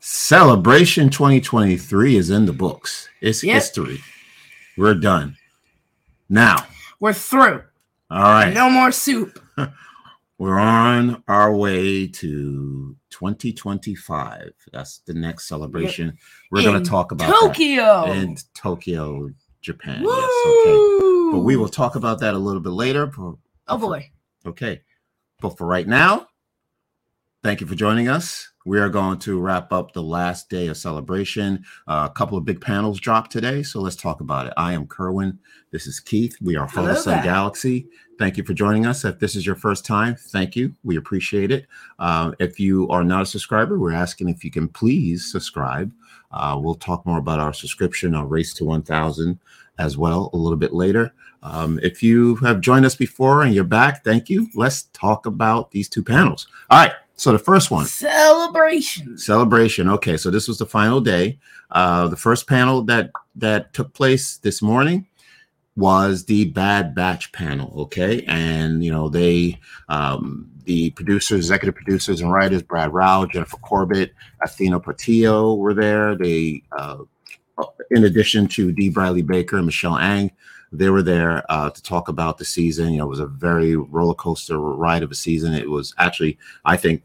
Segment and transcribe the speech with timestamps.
[0.00, 3.08] Celebration 2023 is in the books.
[3.20, 3.54] It's Yep.
[3.54, 4.00] history.
[4.78, 5.36] We're done.
[6.28, 6.66] Now,
[7.00, 7.64] We're through.
[8.10, 8.52] all right.
[8.54, 9.38] No more soup.
[10.38, 14.52] We're on our way to 2025.
[14.72, 16.16] That's the next celebration.
[16.50, 18.06] We're going to talk about Tokyo.
[18.06, 19.28] that in Tokyo,
[19.60, 20.02] Japan.
[20.02, 21.30] Yes, okay.
[21.32, 23.04] But we will talk about that a little bit later.
[23.06, 23.34] but-
[23.68, 24.10] Oh boy.
[24.46, 24.80] Okay.
[25.42, 26.28] But for right now,
[27.42, 28.49] thank you for joining us.
[28.66, 31.64] We are going to wrap up the last day of celebration.
[31.88, 34.52] Uh, a couple of big panels dropped today, so let's talk about it.
[34.56, 35.38] I am Kerwin.
[35.70, 36.36] This is Keith.
[36.42, 37.24] We are Father Son.
[37.24, 37.88] Galaxy.
[38.18, 39.04] Thank you for joining us.
[39.06, 40.74] If this is your first time, thank you.
[40.84, 41.66] We appreciate it.
[41.98, 45.90] Uh, if you are not a subscriber, we're asking if you can please subscribe.
[46.30, 49.38] Uh, we'll talk more about our subscription, our race to 1,000
[49.78, 51.14] as well a little bit later.
[51.42, 54.48] Um, if you have joined us before and you're back, thank you.
[54.54, 56.46] Let's talk about these two panels.
[56.68, 56.92] All right.
[57.20, 59.18] So the first one, Celebration.
[59.18, 59.90] celebration.
[59.90, 61.38] Okay, so this was the final day.
[61.70, 65.06] Uh, the first panel that that took place this morning
[65.76, 67.78] was the Bad Batch panel.
[67.82, 73.58] Okay, and you know they, um, the producers, executive producers, and writers, Brad Rau, Jennifer
[73.58, 76.16] Corbett, Athena Portillo were there.
[76.16, 77.04] They, uh,
[77.90, 80.30] in addition to Dee Bradley Baker and Michelle Ang,
[80.72, 82.92] they were there uh, to talk about the season.
[82.92, 85.52] You know, it was a very roller coaster ride of a season.
[85.52, 87.02] It was actually, I think,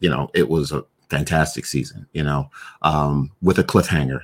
[0.00, 2.06] you know, it was a fantastic season.
[2.12, 2.50] You know,
[2.82, 4.20] um, with a cliffhanger.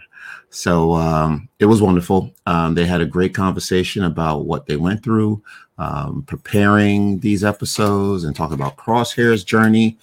[0.50, 2.32] So um, it was wonderful.
[2.46, 5.42] Um, they had a great conversation about what they went through,
[5.78, 9.98] um, preparing these episodes, and talk about Crosshair's journey.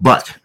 [0.00, 0.36] But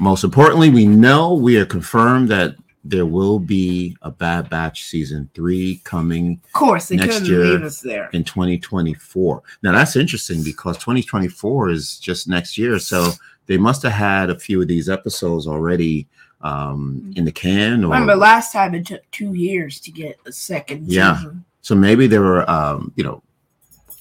[0.00, 5.28] most importantly, we know we are confirmed that there will be a Bad Batch season
[5.34, 8.08] three coming Of course, they Next couldn't year- leave us there.
[8.12, 9.42] in 2024.
[9.62, 13.10] Now that's interesting because 2024 is just next year, so
[13.46, 16.06] they must have had a few of these episodes already
[16.40, 17.84] um, in the can.
[17.84, 21.16] Or Remember last time it took two years to get a second Yeah.
[21.16, 21.44] season.
[21.62, 23.22] so maybe there were, um, you know,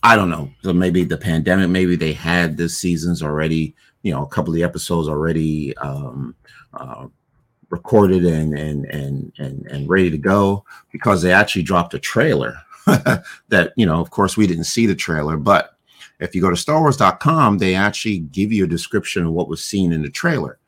[0.04, 0.52] I don't know.
[0.64, 3.74] So maybe the pandemic, maybe they had the seasons already,
[4.04, 6.36] you know, a couple of the episodes already um,
[6.76, 7.08] uh,
[7.70, 12.56] recorded and and and and and ready to go because they actually dropped a trailer
[12.86, 15.76] that you know of course we didn't see the trailer but
[16.20, 19.92] if you go to starwars.com they actually give you a description of what was seen
[19.92, 20.60] in the trailer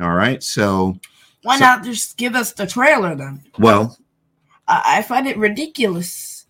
[0.00, 0.98] all right so
[1.42, 3.42] Why So- not just give us the trailer then?
[3.58, 3.98] well
[4.66, 6.46] I, I find it ridiculous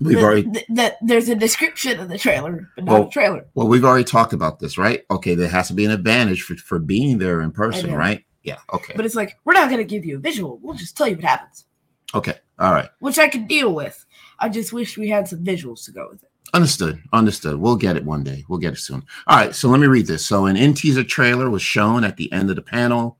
[0.00, 3.10] we've that, already that, that there's a description of the trailer, but not Well, a
[3.10, 3.46] trailer.
[3.54, 6.54] well we've already talked about this right okay there has to be an advantage for,
[6.56, 10.04] for being there in person right yeah okay But it's like we're not gonna give
[10.06, 10.58] you a visual.
[10.62, 11.66] We'll just tell you what happens,
[12.14, 14.04] okay all right which I can deal with.
[14.38, 16.30] I just wish we had some visuals to go with it.
[16.54, 17.02] Understood.
[17.12, 17.56] Understood.
[17.56, 18.44] We'll get it one day.
[18.48, 19.04] We'll get it soon.
[19.26, 19.54] All right.
[19.54, 20.24] So let me read this.
[20.24, 23.18] So an in teaser trailer was shown at the end of the panel,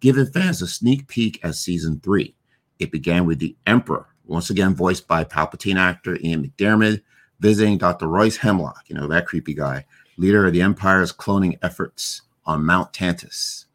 [0.00, 2.34] giving fans a sneak peek at season three.
[2.78, 7.02] It began with the Emperor, once again voiced by Palpatine actor Ian McDiarmid,
[7.40, 8.08] visiting Dr.
[8.08, 9.86] Royce Hemlock, you know, that creepy guy,
[10.18, 13.65] leader of the Empire's cloning efforts on Mount Tantus.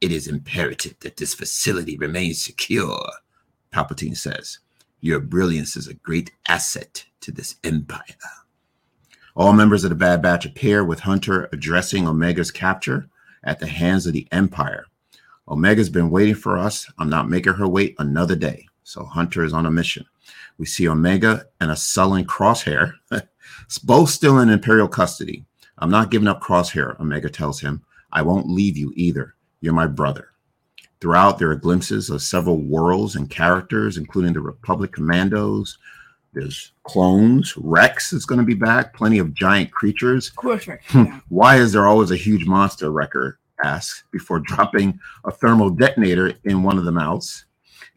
[0.00, 3.04] It is imperative that this facility remains secure,
[3.72, 4.60] Palpatine says.
[5.00, 8.02] Your brilliance is a great asset to this empire.
[9.34, 13.08] All members of the Bad Batch appear with Hunter addressing Omega's capture
[13.44, 14.86] at the hands of the Empire.
[15.46, 16.90] Omega's been waiting for us.
[16.98, 18.66] I'm not making her wait another day.
[18.82, 20.04] So Hunter is on a mission.
[20.58, 22.94] We see Omega and a sullen Crosshair,
[23.84, 25.44] both still in Imperial custody.
[25.78, 27.84] I'm not giving up Crosshair, Omega tells him.
[28.10, 29.34] I won't leave you either.
[29.60, 30.30] You're my brother.
[31.00, 35.78] Throughout, there are glimpses of several worlds and characters, including the Republic Commandos.
[36.32, 37.56] There's clones.
[37.56, 38.94] Rex is going to be back.
[38.94, 40.28] Plenty of giant creatures.
[40.28, 40.64] Of course?
[40.64, 41.04] Hmm.
[41.04, 41.20] Yeah.
[41.28, 42.90] Why is there always a huge monster?
[42.90, 47.44] Wrecker asks before dropping a thermal detonator in one of the mouths.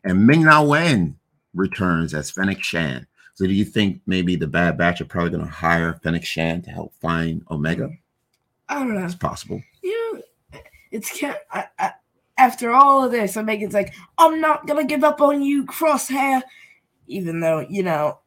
[0.04, 1.16] And Ming Na Wen
[1.54, 3.06] returns as Fennec Shan.
[3.34, 6.62] So do you think maybe the Bad Batch are probably going to hire Fennec Shan
[6.64, 7.90] to help find Omega?
[8.70, 9.06] I don't know.
[9.06, 9.62] It's possible.
[10.92, 11.92] It's ca- I, I,
[12.38, 16.42] after all of this, Omega's like, I'm not gonna give up on you, Crosshair.
[17.08, 18.20] Even though you know,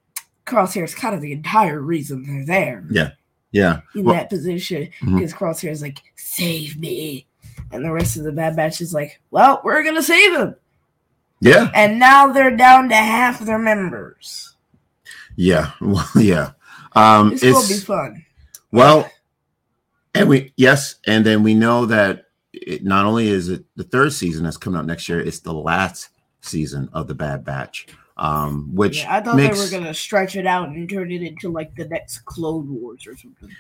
[0.47, 3.11] Crosshair is kind of the entire reason they're there Yeah.
[3.53, 3.81] Yeah.
[3.95, 7.27] In Well- that position because Crosshair is like, save me,
[7.71, 10.55] and the rest of the Bad Batch is like, well, we're gonna save him,
[11.41, 11.71] Yeah.
[11.75, 14.55] and now they're down to half their members.
[15.37, 15.73] Yeah.
[15.81, 16.51] Well, yeah.
[16.97, 18.25] Um, It's, gonna be fun.
[18.71, 19.11] well,
[20.15, 22.24] and we yes, and then we know that
[22.63, 25.53] it, not only is it the third season that's coming up next year, it's the
[25.53, 26.11] last
[26.41, 27.87] season of the Bad Batch,
[28.17, 31.23] um, which Yeah, I thought makes they were gonna stretch it out and turn it
[31.23, 33.51] into like the next Clone Wars or something.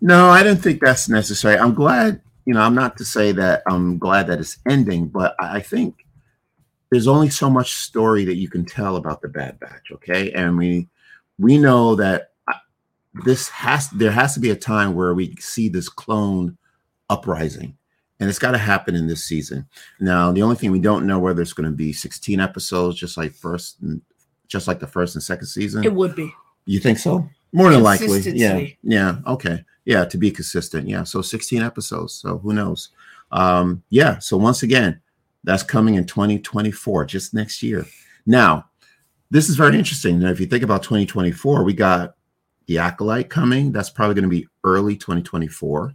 [0.00, 1.58] no, I didn't think that's necessary.
[1.58, 5.34] I'm glad you know, I'm not to say that I'm glad that it's ending, but
[5.38, 6.06] I I think
[6.90, 9.92] there's only so much story that you can tell about the Bad Batch.
[9.92, 10.88] Okay, and we
[11.38, 12.54] we know that uh,
[13.24, 16.56] this has there has to be a time where we see this clone
[17.10, 17.76] uprising,
[18.20, 19.66] and it's got to happen in this season.
[20.00, 23.16] Now, the only thing we don't know whether it's going to be 16 episodes, just
[23.16, 24.02] like first, and
[24.48, 25.84] just like the first and second season.
[25.84, 26.32] It would be.
[26.64, 27.28] You think so?
[27.52, 28.20] More than likely.
[28.20, 28.66] Yeah.
[28.82, 29.18] Yeah.
[29.26, 29.64] Okay.
[29.84, 30.04] Yeah.
[30.04, 30.88] To be consistent.
[30.88, 31.04] Yeah.
[31.04, 32.14] So 16 episodes.
[32.14, 32.90] So who knows?
[33.30, 34.18] Um, yeah.
[34.18, 35.00] So once again,
[35.44, 37.86] that's coming in 2024, just next year.
[38.26, 38.66] Now,
[39.30, 40.18] this is very interesting.
[40.18, 42.16] Now, if you think about 2024, we got
[42.66, 43.72] the Acolyte coming.
[43.72, 45.94] That's probably going to be early 2024.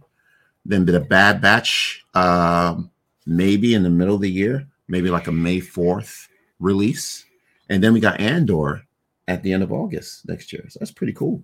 [0.66, 2.90] Then the Bad Batch, um,
[3.26, 6.28] maybe in the middle of the year, maybe like a May 4th
[6.58, 7.24] release.
[7.68, 8.82] And then we got Andor
[9.28, 10.64] at the end of August next year.
[10.68, 11.42] So that's pretty cool.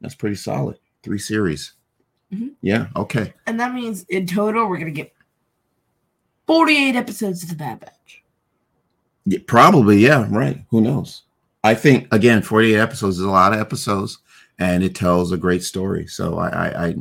[0.00, 0.78] That's pretty solid.
[1.02, 1.72] Three series.
[2.32, 2.52] Mhm.
[2.62, 2.88] Yeah.
[2.96, 3.32] Okay.
[3.46, 5.12] And that means in total, we're going to get
[6.46, 8.22] 48 episodes of The Bad Batch.
[9.26, 9.98] Yeah, probably.
[9.98, 10.26] Yeah.
[10.30, 10.64] Right.
[10.70, 11.22] Who knows?
[11.62, 14.18] I think again, 48 episodes is a lot of episodes,
[14.58, 16.06] and it tells a great story.
[16.06, 16.94] So I, I, I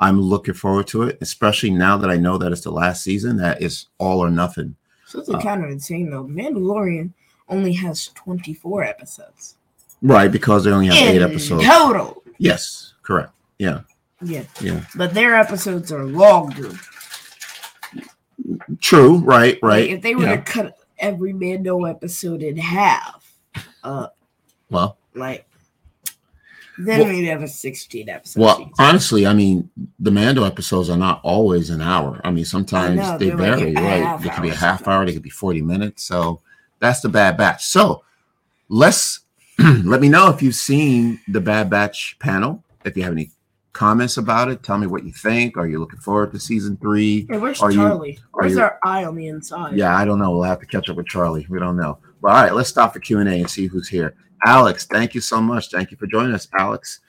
[0.00, 3.36] I'm looking forward to it, especially now that I know that it's the last season.
[3.38, 4.76] That is all or nothing.
[5.06, 6.24] Something Uh, kind of insane, though.
[6.24, 7.12] Mandalorian
[7.48, 9.54] only has 24 episodes.
[10.02, 11.64] Right, because they only have eight episodes.
[11.64, 12.22] total.
[12.38, 13.32] Yes, correct.
[13.58, 13.80] Yeah,
[14.20, 14.42] Yeah.
[14.60, 14.84] yeah.
[14.94, 16.72] But their episodes are longer.
[18.80, 19.18] True.
[19.18, 19.58] Right.
[19.62, 19.88] Right.
[19.88, 20.36] Like, if they were yeah.
[20.36, 23.32] to cut every Mando episode in half,
[23.82, 24.08] uh,
[24.70, 25.46] Well, like,
[26.78, 28.72] then Well- we'd have a 16 episode well, season.
[28.78, 32.20] honestly, I mean, the Mando episodes are not always an hour.
[32.24, 33.74] I mean, sometimes know, they they're like vary.
[33.74, 34.20] right?
[34.22, 34.88] They could be a half sometimes.
[34.94, 35.06] hour.
[35.06, 36.02] They could be forty minutes.
[36.02, 36.40] So
[36.80, 37.64] that's the Bad Batch.
[37.66, 38.02] So
[38.68, 39.20] let's
[39.58, 42.62] let me know if you've seen the Bad Batch panel.
[42.84, 43.30] If you have any
[43.72, 45.56] comments about it, tell me what you think.
[45.56, 47.26] Are you looking forward to season three?
[47.28, 48.18] Hey, where's are Charlie?
[48.34, 49.76] are Where's you- our eye on the inside?
[49.76, 50.30] Yeah, I don't know.
[50.32, 51.46] We'll have to catch up with Charlie.
[51.48, 51.98] We don't know.
[52.22, 54.14] But all right, let's stop the Q and A and see who's here.
[54.44, 55.70] Alex, thank you so much.
[55.70, 57.00] Thank you for joining us, Alex.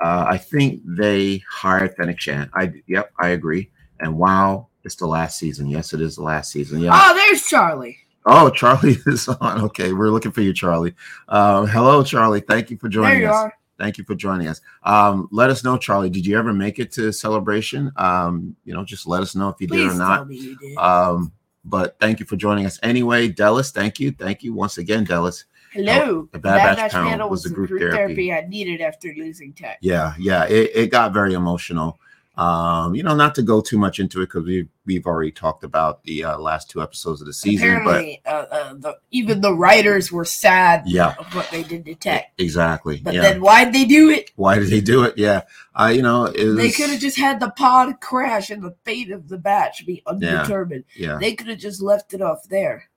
[0.00, 2.50] Uh, I think they hired Fennec Shan.
[2.54, 3.70] I yep, I agree.
[4.00, 5.66] And wow, it's the last season.
[5.68, 6.80] Yes, it is the last season.
[6.80, 6.90] Yeah.
[6.92, 7.96] Oh, there's Charlie.
[8.26, 9.62] Oh, Charlie is on.
[9.62, 10.94] Okay, we're looking for you, Charlie.
[11.28, 12.40] Uh, hello, Charlie.
[12.40, 13.34] Thank you for There joining you us.
[13.36, 13.54] are.
[13.78, 14.60] Thank you for joining us.
[14.84, 16.08] Um, let us know, Charlie.
[16.10, 17.92] Did you ever make it to celebration?
[17.96, 20.28] Um, you know, just let us know if you did Please or tell not.
[20.28, 20.76] me you did.
[20.78, 21.32] Um,
[21.64, 23.70] but thank you for joining us anyway, Dallas.
[23.70, 25.44] Thank you, thank you once again, Dallas.
[25.76, 26.28] Hello.
[26.32, 28.28] the Bad Batch panel was was the group group, therapy.
[28.28, 28.32] therapy.
[28.32, 29.78] I needed after losing tech.
[29.80, 31.98] Yeah, yeah, it, it got very emotional.
[32.36, 35.64] Um, you know, not to go too much into it because we we've already talked
[35.64, 39.54] about the uh, last two episodes of the season, but uh, uh, the, even the
[39.54, 42.32] writers were sad yeah, of what they did to tech.
[42.36, 43.00] exactly.
[43.02, 43.22] But yeah.
[43.22, 44.32] then why did they do it?
[44.36, 45.16] Why did they do it?
[45.16, 45.42] Yeah,
[45.74, 48.76] I you know it was, They could have just had the pod crash and the
[48.84, 50.84] fate of the batch be undetermined.
[50.94, 52.90] yeah, They could have just left it off there.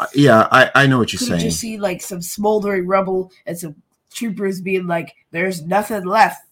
[0.00, 0.48] Uh, yeah.
[0.50, 1.50] I I know what you're Could have saying.
[1.50, 3.76] just seen like some smoldering rubble and some
[4.12, 6.42] troopers being like, "There's nothing left."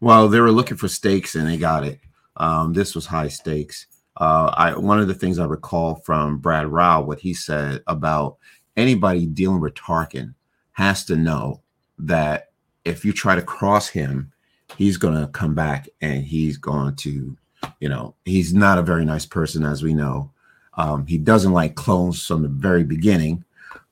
[0.00, 2.00] Well, they were looking for stakes and they got it.
[2.36, 3.86] Um, this was high stakes.
[4.16, 8.36] Uh, I one of the things I recall from Brad Rau, what he said about
[8.76, 10.34] anybody dealing with Tarkin
[10.72, 11.62] has to know
[11.98, 12.50] that
[12.84, 14.32] if you try to cross him,
[14.76, 17.36] he's going to come back and he's going to,
[17.80, 20.30] you know, he's not a very nice person, as we know.
[20.76, 23.44] Um, he doesn't like clones from the very beginning.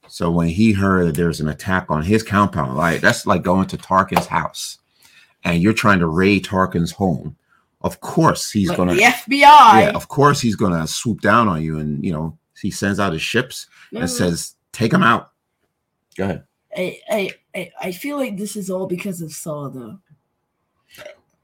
[0.08, 3.66] So when he heard that there's an attack on his compound, like that's like going
[3.68, 4.78] to Tarkin's house
[5.44, 7.36] and you're trying to raid Tarkin's home,
[7.80, 9.40] of course he's But gonna the FBI.
[9.40, 13.12] yeah, of course he's gonna swoop down on you and you know he sends out
[13.12, 15.32] his ships No, and says, take him out.
[16.16, 16.44] Go ahead.
[16.76, 19.98] I, I, I, I feel like this is all because of Saw, though.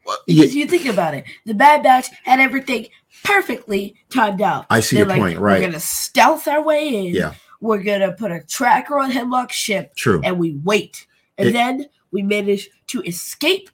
[0.07, 2.87] Well, yeah, Because you think about it, the Bad Batch had everything
[3.25, 4.67] perfectly timed out.
[4.71, 5.61] I see They're your like, point, right.
[5.61, 7.15] We're gonna stealth our way in.
[7.15, 10.21] Yeah, We're gonna put a tracker on Hemlock's ship, true.
[10.25, 11.07] and we wait.
[11.39, 13.71] And It- then we manage to escape.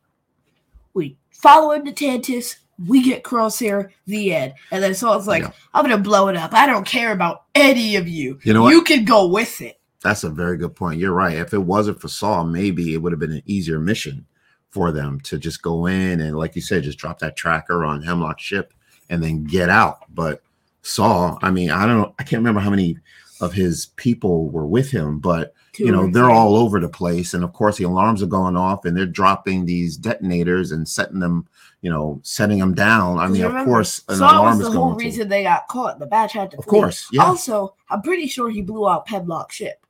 [0.95, 2.57] We follow him to Tantus.
[2.87, 3.90] We get Crosshair.
[4.07, 4.52] The end.
[4.71, 5.52] And then Saw's like, Yeah.
[5.73, 6.52] "I'm gonna blow it up.
[6.52, 8.38] I don't care about any of you.
[8.43, 8.71] You know what?
[8.75, 11.00] You can go with it." That's a very good point.
[11.00, 11.37] You're right.
[11.38, 14.26] If it wasn't for Saw, maybe it would have been an easier mission
[14.69, 18.02] for them to just go in and, like you said, just drop that tracker on
[18.02, 18.75] Hemlock's ship
[19.11, 19.99] and then get out.
[20.15, 20.43] But
[20.83, 22.99] Saw, I mean, I don't know, I can't remember how many
[23.41, 27.35] of his people were with him, but you know, they're all over the place.
[27.35, 31.19] And of course, the alarms are going off and they're dropping these detonators and setting
[31.21, 31.47] them,
[31.83, 33.19] you know, setting them down.
[33.19, 35.05] I mean, of course, an Saw alarm was is the whole going to.
[35.05, 35.99] reason they got caught.
[35.99, 36.59] The batch had to.
[36.59, 36.71] Of flee.
[36.71, 37.25] course, yeah.
[37.25, 39.85] Also, I'm pretty sure he blew out Hemlock's ship,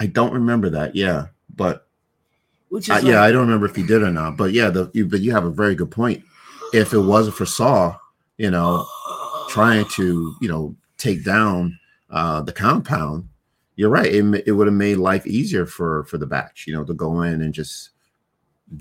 [0.00, 0.96] I don't remember that.
[0.96, 1.26] Yeah.
[1.54, 1.86] But
[2.70, 4.70] which is Uh, like, yeah, I don't remember if he did or not, but yeah,
[4.70, 6.24] the you, but you have a very good point.
[6.72, 7.96] If it wasn't for Saw,
[8.40, 8.86] you know,
[9.50, 11.78] trying to, you know, take down
[12.08, 13.28] uh, the compound,
[13.76, 14.06] you're right.
[14.06, 17.20] It, it would have made life easier for for the batch, you know, to go
[17.20, 17.90] in and just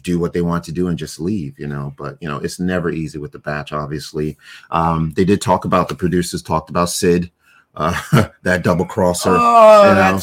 [0.01, 1.93] do what they want to do and just leave, you know.
[1.97, 3.73] But you know, it's never easy with the batch.
[3.73, 4.37] Obviously,
[4.71, 7.29] um, they did talk about the producers talked about Sid,
[7.75, 9.31] uh, that double crosser.
[9.33, 10.19] Oh, you know,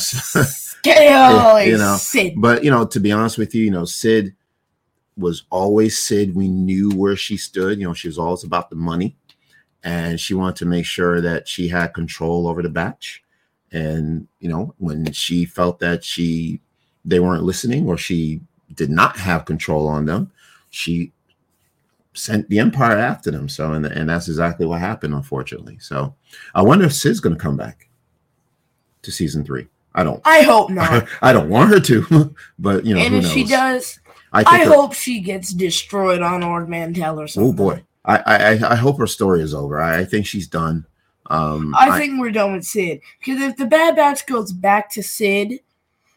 [1.72, 2.40] you know, Sid.
[2.40, 4.34] but you know, to be honest with you, you know, Sid
[5.16, 6.34] was always Sid.
[6.34, 7.78] We knew where she stood.
[7.78, 9.16] You know, she was always about the money,
[9.86, 13.22] and she wanted to make sure that she had control over the batch.
[13.70, 16.60] And you know, when she felt that she
[17.04, 18.40] they weren't listening or she
[18.74, 20.32] did not have control on them,
[20.70, 21.12] she
[22.14, 23.48] sent the empire after them.
[23.48, 25.78] So, and and that's exactly what happened, unfortunately.
[25.80, 26.16] So,
[26.52, 27.88] I wonder if Sid's going to come back
[29.02, 29.68] to season three.
[29.94, 30.20] I don't.
[30.24, 31.06] I hope not.
[31.22, 33.32] I don't want her to, but you know, and if knows?
[33.32, 34.00] she does,
[34.32, 37.50] I I hope she gets destroyed on Ord Mantell or oh, something.
[37.50, 39.80] Oh boy, I, I I- I hope her story is over.
[39.80, 40.86] I, I think she's done.
[41.28, 43.00] Um, I think we're done with Sid.
[43.18, 45.54] Because if the Bad Batch goes back to Sid,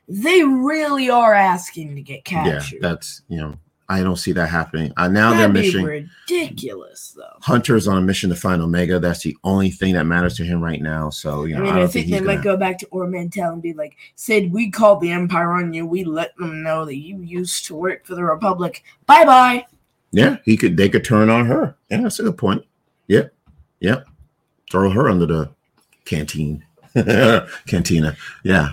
[0.08, 2.75] they really are asking to get captured.
[2.75, 3.55] yeah, that's you know,
[3.89, 4.93] I don't see that happening.
[4.98, 5.84] Uh, now That'd they're be mission.
[6.29, 7.38] ridiculous, though.
[7.41, 9.00] Hunter's on a mission to find Omega.
[9.00, 11.10] That's the only thing that matters to him right now.
[11.10, 12.55] So you know, I mean, I I, don't think, think, they he's might gonna.
[12.55, 15.88] go back to Ord Mantell and be like, Sid, we called the Empire on you.
[15.88, 18.84] We let them know that you used to work for the Republic.
[19.08, 19.65] Bye bye.
[20.11, 20.77] Yeah, he could.
[20.77, 21.75] They could turn on her.
[21.89, 22.65] Yeah, that's a good point.
[23.07, 23.33] Yep,
[23.79, 24.07] yep.
[24.71, 25.51] Throw her under the
[26.05, 26.65] canteen,
[27.67, 28.15] cantina.
[28.43, 28.69] Yeah,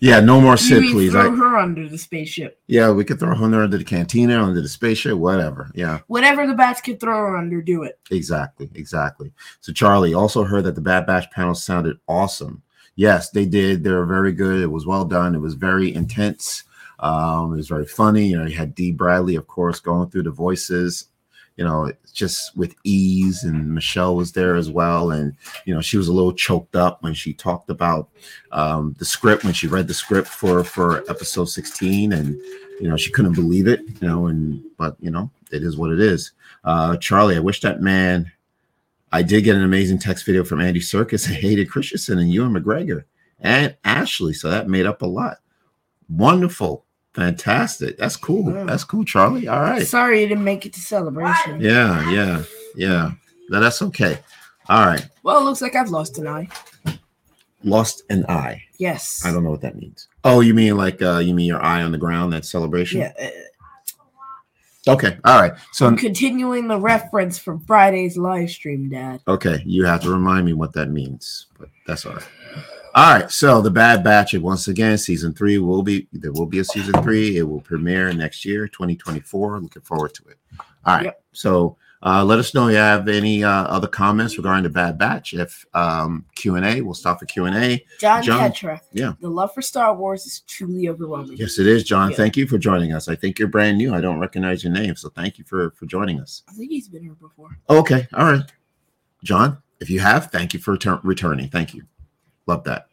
[0.00, 0.20] yeah.
[0.20, 1.12] No more mean please.
[1.12, 2.60] throw I, her under the spaceship.
[2.66, 5.70] yeah, we could throw her under the cantina, under the spaceship, whatever.
[5.74, 6.00] Yeah.
[6.06, 7.98] Whatever the bats could throw her under, do it.
[8.10, 9.32] Exactly, exactly.
[9.60, 12.62] So Charlie also heard that the Bad Batch panel sounded awesome.
[12.96, 13.82] Yes, they did.
[13.82, 14.60] They were very good.
[14.62, 15.34] It was well done.
[15.34, 16.62] It was very intense.
[17.04, 18.28] Um, it was very funny.
[18.28, 21.08] You know, you had Dee Bradley, of course, going through the voices.
[21.56, 25.12] You know, just with ease, and Michelle was there as well.
[25.12, 28.08] And you know, she was a little choked up when she talked about
[28.50, 32.34] um, the script when she read the script for for episode sixteen, and
[32.80, 33.80] you know, she couldn't believe it.
[34.00, 36.32] You know, and but you know, it is what it is.
[36.64, 38.32] Uh, Charlie, I wish that man.
[39.12, 43.04] I did get an amazing text video from Andy Serkis, Hayden Christensen, and Ewan McGregor
[43.40, 44.32] and Ashley.
[44.32, 45.36] So that made up a lot.
[46.08, 46.83] Wonderful.
[47.14, 47.96] Fantastic.
[47.96, 48.52] That's cool.
[48.52, 48.64] Wow.
[48.64, 49.46] That's cool, Charlie.
[49.48, 49.86] All right.
[49.86, 51.60] Sorry you didn't make it to celebration.
[51.60, 52.42] Yeah, yeah,
[52.74, 53.12] yeah.
[53.50, 54.18] No, that's okay.
[54.68, 55.06] All right.
[55.22, 56.48] Well, it looks like I've lost an eye.
[57.62, 58.62] Lost an eye.
[58.78, 59.22] Yes.
[59.24, 60.08] I don't know what that means.
[60.24, 63.00] Oh, you mean like uh you mean your eye on the ground, that celebration?
[63.00, 63.12] Yeah.
[63.20, 63.28] uh,
[64.86, 65.16] Okay.
[65.24, 65.52] All right.
[65.72, 69.22] So I'm continuing the reference from Friday's live stream, Dad.
[69.26, 72.26] Okay, you have to remind me what that means, but that's all right.
[72.96, 76.60] All right, so the Bad Batch once again, season three will be there will be
[76.60, 77.38] a season three.
[77.38, 79.60] It will premiere next year, 2024.
[79.60, 80.38] Looking forward to it.
[80.84, 81.24] All right, Yep.
[81.32, 84.96] so uh, let us know if you have any uh, other comments regarding the Bad
[84.96, 85.34] Batch.
[85.34, 87.84] If um, Q and A, we'll stop for Q and A.
[87.98, 88.38] John, John?
[88.38, 88.80] Petra.
[88.92, 89.14] Yeah.
[89.20, 91.36] The love for Star Wars is truly overwhelming.
[91.36, 92.10] Yes, it is, John.
[92.10, 92.16] Yeah.
[92.16, 93.08] Thank you for joining us.
[93.08, 93.92] I think you're brand new.
[93.92, 96.42] I don't recognize your name, so thank you for for joining us.
[96.48, 97.58] I think he's been here before.
[97.68, 98.44] Okay, all right,
[99.24, 99.58] John.
[99.80, 101.48] If you have, thank you for return- returning.
[101.48, 101.82] Thank you.
[102.46, 102.86] Love that.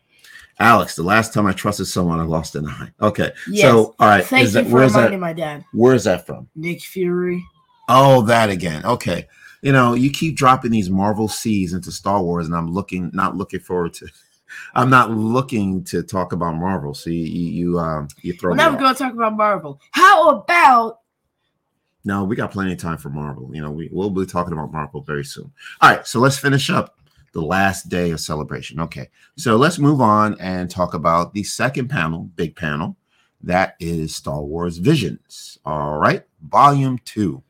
[0.59, 2.89] Alex, the last time I trusted someone, I lost an eye.
[3.01, 3.69] Okay, Yes.
[3.71, 5.25] so all right, Thank is you that, for where's reminding that?
[5.25, 5.65] my dad.
[5.73, 6.47] Where's that from?
[6.55, 7.43] Nick Fury.
[7.89, 8.85] Oh, that again.
[8.85, 9.27] Okay,
[9.63, 13.35] you know, you keep dropping these Marvel C's into Star Wars, and I'm looking, not
[13.35, 14.07] looking forward to.
[14.75, 16.93] I'm not looking to talk about Marvel.
[16.93, 19.79] So you, you, you um, you throw Well, now we're going to talk about Marvel.
[19.91, 20.99] How about
[22.03, 23.49] No, we got plenty of time for Marvel.
[23.55, 25.51] You know, we, we'll be talking about Marvel very soon.
[25.79, 26.97] All right, so let's finish up
[27.33, 28.79] the last day of celebration.
[28.79, 32.97] Okay, so let's move on and talk about the second panel, big panel.
[33.41, 35.57] That is Star Wars Visions.
[35.65, 37.41] All right, volume two.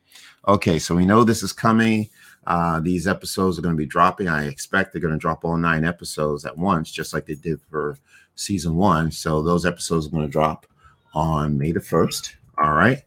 [0.48, 2.10] Okay, so we know this is coming.
[2.48, 4.28] Uh, these episodes are going to be dropping.
[4.28, 7.62] I expect they're going to drop all nine episodes at once, just like they did
[7.70, 7.98] for
[8.36, 9.12] season one.
[9.12, 10.66] So those episodes are going to drop
[11.14, 12.34] on May the 1st.
[12.58, 13.04] All right.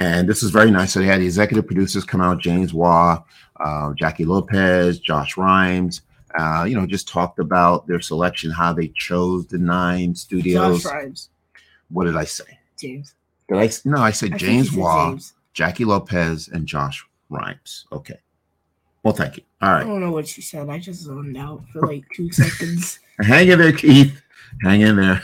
[0.00, 0.92] And this is very nice.
[0.92, 3.22] So they had the executive producers come out, James Waugh,
[3.60, 6.02] uh, Jackie Lopez, Josh Rimes,
[6.38, 10.82] uh, you know, just talked about their selection, how they chose the nine studios.
[10.82, 11.30] Josh Rimes?
[11.90, 12.58] What did I say?
[12.76, 13.14] James.
[13.48, 13.70] Did I?
[13.84, 15.34] No, I said I James Waugh, James.
[15.52, 17.86] Jackie Lopez, and Josh Rimes.
[17.92, 18.18] Okay.
[19.04, 19.44] Well, thank you.
[19.60, 19.82] All right.
[19.82, 20.68] I don't know what you said.
[20.68, 22.98] I just zoned out for like two seconds.
[23.20, 24.20] Hang in there, Keith.
[24.62, 25.20] Hang in there.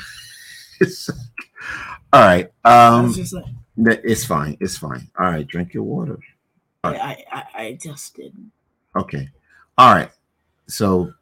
[2.13, 2.53] All right.
[2.65, 3.15] I Um,
[3.81, 4.57] was just like, th- it's fine.
[4.61, 5.09] It's fine.
[5.19, 5.47] All right.
[5.47, 6.19] Drink your water.
[6.85, 8.35] I, I, I, I just did.
[8.97, 9.29] Okay.
[9.79, 10.11] All right.
[10.67, 11.13] So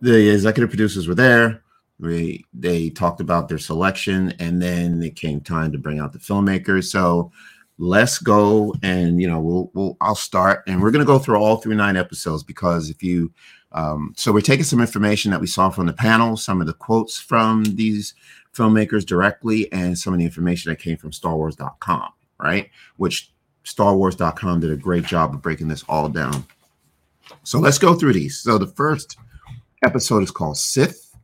[0.00, 1.62] the executive producers were there.
[1.98, 6.18] We they talked about their selection, and then it came time to bring out the
[6.18, 6.84] filmmakers.
[6.84, 7.30] So
[7.78, 11.56] let's go and you know we'll we'll I'll start and we're gonna go through all
[11.56, 13.32] through nine episodes because if you
[13.72, 16.72] um, so we're taking some information that we saw from the panel, some of the
[16.72, 18.14] quotes from these
[18.54, 22.70] filmmakers directly, and some of the information that came from StarWars.com, right?
[22.96, 23.30] Which
[23.64, 26.46] StarWars.com did a great job of breaking this all down.
[27.42, 28.38] So let's go through these.
[28.38, 29.16] So the first
[29.84, 31.14] episode is called Sith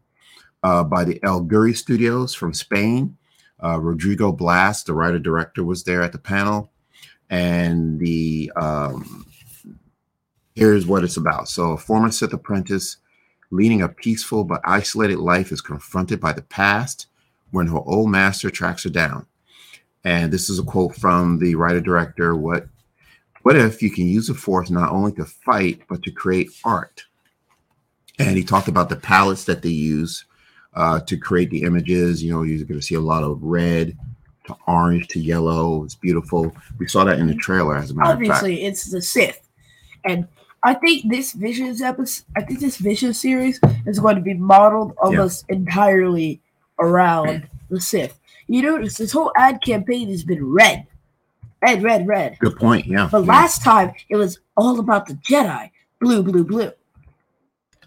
[0.62, 3.16] uh, by the El Guiri Studios from Spain.
[3.62, 6.70] Uh, Rodrigo Blas, the writer director, was there at the panel,
[7.30, 9.24] and the um,
[10.54, 11.48] here's what it's about.
[11.48, 12.98] So, a former Sith apprentice
[13.50, 17.06] leading a peaceful but isolated life is confronted by the past
[17.50, 19.26] when her old master tracks her down.
[20.04, 22.36] And this is a quote from the writer director.
[22.36, 22.66] What
[23.42, 27.04] what if you can use the force not only to fight but to create art?
[28.18, 30.24] And he talked about the palettes that they use
[30.74, 32.22] uh, to create the images.
[32.22, 33.96] You know, you're going to see a lot of red
[34.46, 35.84] to orange to yellow.
[35.84, 36.54] It's beautiful.
[36.78, 38.68] We saw that in the trailer, as a matter Obviously, of fact.
[38.68, 39.48] it's the Sith,
[40.04, 40.26] and
[40.62, 44.94] I think this Visions episode, I think this Vision series is going to be modeled
[45.00, 46.40] almost entirely
[46.78, 48.18] around the Sith.
[48.48, 50.86] You notice this whole ad campaign has been red,
[51.62, 52.38] red, red, red.
[52.38, 52.86] Good point.
[52.86, 53.08] Yeah.
[53.10, 53.32] But yeah.
[53.32, 56.70] last time it was all about the Jedi, blue, blue, blue.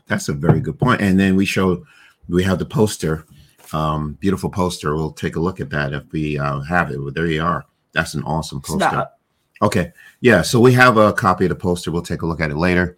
[0.07, 1.01] That's a very good point.
[1.01, 1.85] And then we show
[2.27, 3.25] we have the poster,
[3.73, 4.95] um, beautiful poster.
[4.95, 6.99] We'll take a look at that if we uh, have it.
[7.01, 7.65] Well, there you are.
[7.93, 8.79] That's an awesome poster.
[8.79, 9.13] not-
[9.61, 9.91] Okay.
[10.21, 10.41] Yeah.
[10.41, 11.91] So we have a copy of the poster.
[11.91, 12.97] We'll take a look at it later.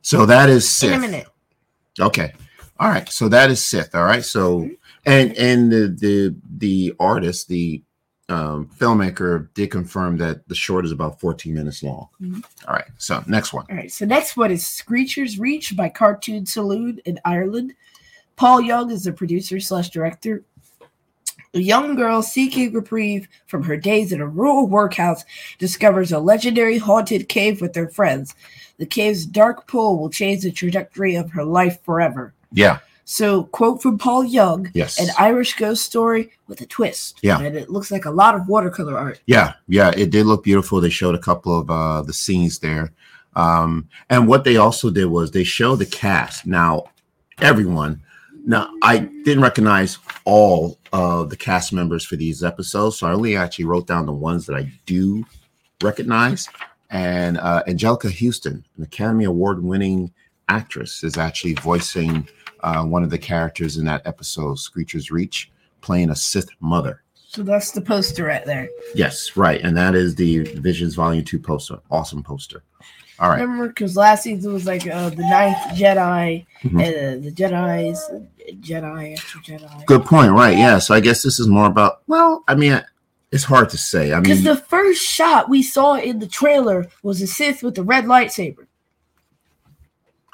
[0.00, 0.92] So that is Sith.
[0.92, 1.26] in a minute.
[1.98, 2.32] Okay.
[2.80, 3.08] All right.
[3.08, 3.94] So that is Sith.
[3.94, 4.24] All right.
[4.24, 4.68] So
[5.06, 7.82] and and the the the artist, the
[8.28, 12.08] um filmmaker did confirm that the short is about 14 minutes long.
[12.20, 12.42] Mhm.
[12.66, 12.86] All right.
[12.96, 13.66] So next one.
[13.70, 17.74] All right, so next one is Screechers Reach by Cartoon Saloon in Ireland.
[18.36, 20.42] Paul Young is the producer slash director.
[21.52, 25.24] A young girl seeking reprieve from her days in a rural workhouse
[25.58, 28.34] discovers a legendary haunted cave with her friends.
[28.78, 32.34] The cave's dark pool will change the trajectory of her life forever.
[32.54, 32.78] Yeah.
[33.06, 34.98] So, quote from Paul Young Yes.
[34.98, 37.18] an Irish ghost story with a twist.
[37.22, 37.38] Yeah.
[37.38, 39.20] And it looks like a lot of watercolor art.
[39.26, 40.80] Yeah, yeah, it did look beautiful.
[40.80, 42.92] They showed a couple of uh the scenes there.
[43.36, 46.46] Um and what they also did was they showed the cast.
[46.46, 46.84] Now,
[47.42, 48.00] everyone.
[48.46, 53.36] Now, I didn't recognize all of the cast members for these episodes, so I only
[53.36, 55.24] actually wrote down the ones that I do
[55.82, 56.48] recognize.
[56.88, 60.10] And uh Anjelica Huston, an Academy Award winning
[60.48, 62.26] actress, is actually voicing
[62.64, 65.50] uh, one of the characters in that episode, Screecher's Reach,
[65.80, 67.02] playing a Sith mother.
[67.14, 68.68] So that's the poster right there.
[68.94, 69.60] Yes, right.
[69.60, 71.78] And that is the Visions Volume 2 poster.
[71.90, 72.62] Awesome poster.
[73.18, 73.40] All right.
[73.40, 76.82] Remember, because last season was like uh, the ninth Jedi, Mhm.
[76.82, 78.10] and uh, the Jedi's
[78.60, 79.86] Jedi after Jedi.
[79.86, 80.32] Good point.
[80.32, 80.56] Right.
[80.58, 80.78] Yeah.
[80.78, 82.82] So I guess this is more about, well, I mean,
[83.30, 84.12] it's hard to say.
[84.12, 87.74] I mean, Because the first shot we saw in the trailer was a Sith with
[87.76, 88.66] the red lightsaber.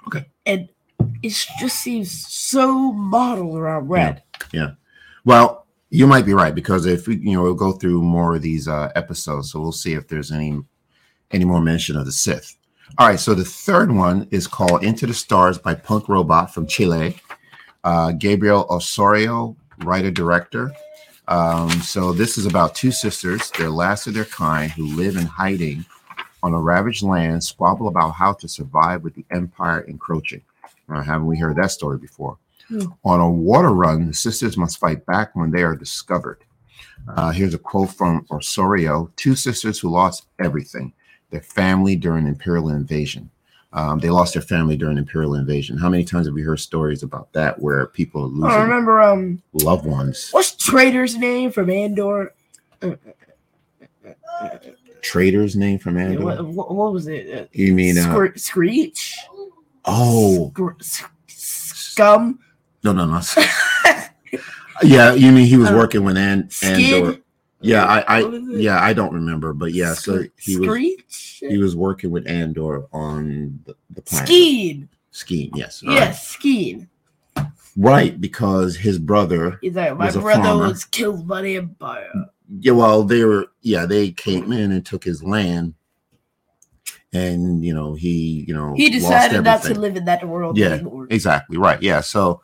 [0.07, 0.27] Okay.
[0.47, 0.69] And
[1.23, 4.23] it just seems so modeled around red.
[4.53, 4.73] Yeah.
[5.25, 8.43] Well, you might be right because if we, you know, we'll go through more of
[8.43, 10.61] these uh, episodes, so we'll see if there's any
[11.31, 12.57] any more mention of the Sith.
[12.99, 13.21] All right.
[13.21, 17.17] So the third one is called Into the Stars by Punk Robot from Chile.
[17.85, 20.73] Uh, Gabriel Osorio, writer director.
[21.29, 25.27] Um, so this is about two sisters, they're last of their kind, who live in
[25.27, 25.87] hiding
[26.43, 30.43] on a ravaged land, squabble about how to survive with the empire encroaching.
[30.93, 32.39] Uh, haven't we heard that story before?
[32.69, 32.87] Hmm.
[33.05, 36.39] On a water run, the sisters must fight back when they are discovered.
[37.09, 40.93] Uh, here's a quote from Osorio Two sisters who lost everything
[41.31, 43.31] their family during imperial invasion.
[43.73, 45.79] Um, they lost their family during imperial invasion.
[45.79, 49.41] How many times have we heard stories about that where people are I remember um
[49.53, 50.29] loved ones?
[50.33, 52.35] what's Trader's name from Andor?
[55.03, 56.25] Trader's name from Andor?
[56.25, 57.33] What, what, what was it?
[57.43, 59.17] Uh, You mean, uh, Scre- Screech?
[59.85, 60.53] Oh,
[61.29, 62.39] scum?
[62.85, 63.21] no, no, no.
[64.83, 67.19] yeah, you mean he was Uh, working with An- Andor?
[67.63, 71.37] Yeah, I, I, yeah, I don't remember, but yeah, so he was Screech?
[71.47, 74.29] he was working with Andor on the, the planet.
[74.31, 74.89] Skeen.
[75.11, 75.97] Skiing, yes, all right.
[75.99, 76.89] Yes, Skeen.
[77.77, 80.69] right, because his brother He's like, my Was brother farmer.
[80.69, 82.11] was killed by the Empire.
[82.61, 85.75] yeah, well, they were, yeah, they came in and took his land,
[87.13, 90.75] and you know, he, you know, He decided not to live in that world Yeah,
[90.75, 91.07] anymore.
[91.11, 91.83] Exactly right.
[91.83, 92.41] Yeah, so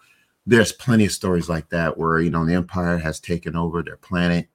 [0.47, 3.97] there's plenty of stories like that where you know the Empire has taken over their
[3.97, 4.49] planet,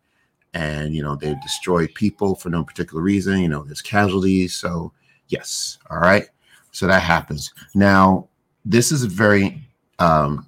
[0.54, 3.40] and you know they've destroyed people for no particular reason.
[3.40, 4.54] You know, there's casualties.
[4.54, 4.92] So
[5.28, 6.28] yes, all right.
[6.72, 7.54] So that happens.
[7.76, 8.30] Now,
[8.64, 9.62] this is a very,
[10.00, 10.48] um,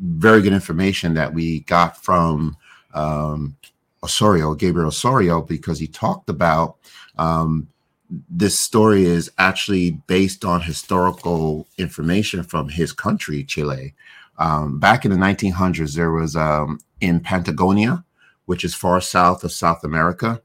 [0.00, 2.56] very good information that we got from
[2.94, 3.56] um,
[4.02, 6.76] Osorio, Gabriel Osorio, because he talked about
[7.18, 7.68] um,
[8.08, 13.94] this story is actually based on historical information from his country, Chile.
[14.38, 18.04] Um, back in the 1900s, there was um, in Patagonia,
[18.44, 20.40] which is far south of South America,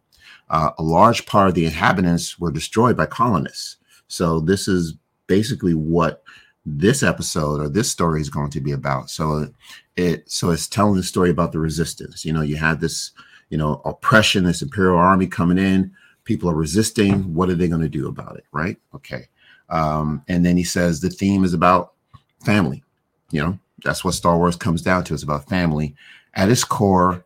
[0.50, 3.78] uh, a large part of the inhabitants were destroyed by colonists.
[4.08, 4.95] So this is
[5.28, 6.24] basically what
[6.65, 9.10] this episode or this story is going to be about.
[9.10, 9.47] So
[9.95, 12.26] it so it's telling the story about the resistance.
[12.26, 13.12] You know, you had this,
[13.50, 15.91] you know, oppression, this imperial army coming in
[16.32, 18.78] people are resisting what are they going to do about it right?
[18.96, 19.28] Okay.
[19.70, 21.94] Um, and then he says the theme is about
[22.46, 22.84] family
[23.32, 23.60] you know?
[23.84, 25.96] That's what star wars comes down to it's about family.
[26.36, 27.26] At its core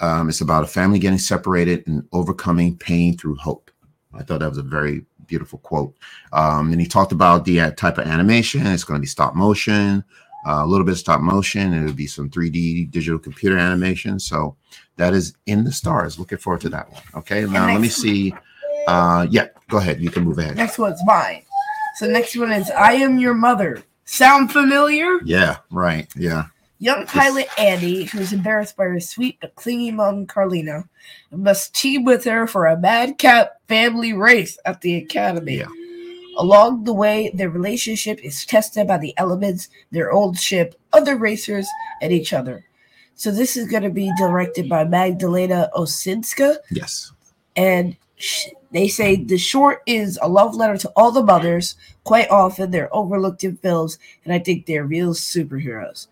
[0.00, 3.70] um, it's about a family getting separated and overcoming pain through hope.
[4.14, 5.94] I thought that was a very beautiful quote.
[6.32, 10.04] Um, and he talked about the type of animation it's going to be stop motion
[10.46, 14.56] a little bit of stop motion it would be some 3d digital computer animation so
[15.00, 16.18] that is in the stars.
[16.18, 17.02] Looking forward to that one.
[17.14, 18.34] Okay, now let me see.
[18.86, 20.00] Uh, yeah, go ahead.
[20.00, 20.56] You can move ahead.
[20.56, 21.42] Next one's mine.
[21.96, 23.82] So next one is I am your mother.
[24.04, 25.20] Sound familiar?
[25.24, 26.06] Yeah, right.
[26.14, 26.46] Yeah.
[26.80, 30.84] Young pilot Andy, who's embarrassed by her sweet but clingy mom Carlina,
[31.30, 35.58] must team with her for a madcap family race at the academy.
[35.58, 35.68] Yeah.
[36.40, 41.68] Along the way, their relationship is tested by the elements, their old ship, other racers,
[42.00, 42.64] and each other.
[43.14, 46.56] So this is going to be directed by Magdalena Osinska.
[46.70, 47.12] Yes.
[47.56, 51.76] And sh- they say the short is a love letter to all the mothers.
[52.04, 56.06] Quite often they're overlooked in films, and I think they're real superheroes.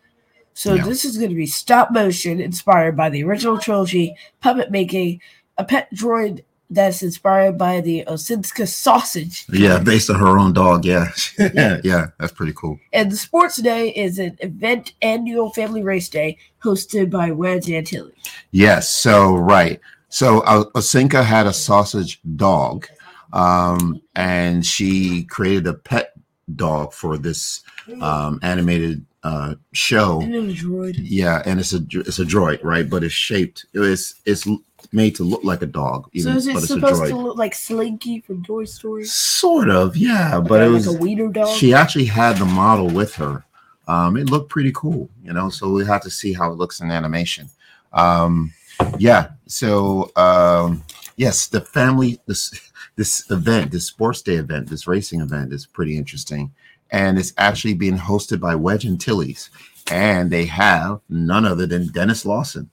[0.52, 0.84] So yeah.
[0.84, 5.22] this is going to be stop motion inspired by the original trilogy, puppet making,
[5.56, 9.46] a pet droid that's inspired by the Osinska sausage.
[9.50, 10.84] Yeah, based on her own dog.
[10.84, 11.10] Yeah.
[11.38, 11.80] yeah.
[11.84, 12.78] yeah, that's pretty cool.
[12.92, 18.12] And the sports day is an event annual family race day hosted by Wedge Antilles.
[18.50, 18.88] Yes.
[18.88, 19.80] So, right.
[20.10, 22.86] So, uh, Osinska had a sausage dog,
[23.32, 26.12] um, and she created a pet
[26.54, 27.62] dog for this
[28.00, 30.20] um, animated uh, show.
[30.20, 30.96] And a droid.
[30.98, 32.88] Yeah, and it's a it's a droid, right?
[32.88, 33.66] But it's shaped.
[33.74, 34.46] It's it's
[34.92, 36.08] made to look like a dog.
[36.12, 39.04] Even, so is it supposed to look like Slinky from Toy Story?
[39.04, 40.40] Sort of, yeah.
[40.40, 41.56] but it was like a wiener dog.
[41.56, 43.44] She actually had the model with her.
[43.86, 45.48] Um, it looked pretty cool, you know.
[45.48, 47.48] So we have to see how it looks in animation.
[47.92, 48.52] Um,
[48.98, 49.30] yeah.
[49.46, 50.84] So um,
[51.16, 55.96] yes, the family this this event, this sports day event, this racing event is pretty
[55.96, 56.52] interesting,
[56.90, 59.50] and it's actually being hosted by Wedge Antilles,
[59.90, 62.70] and they have none other than Denis Lawson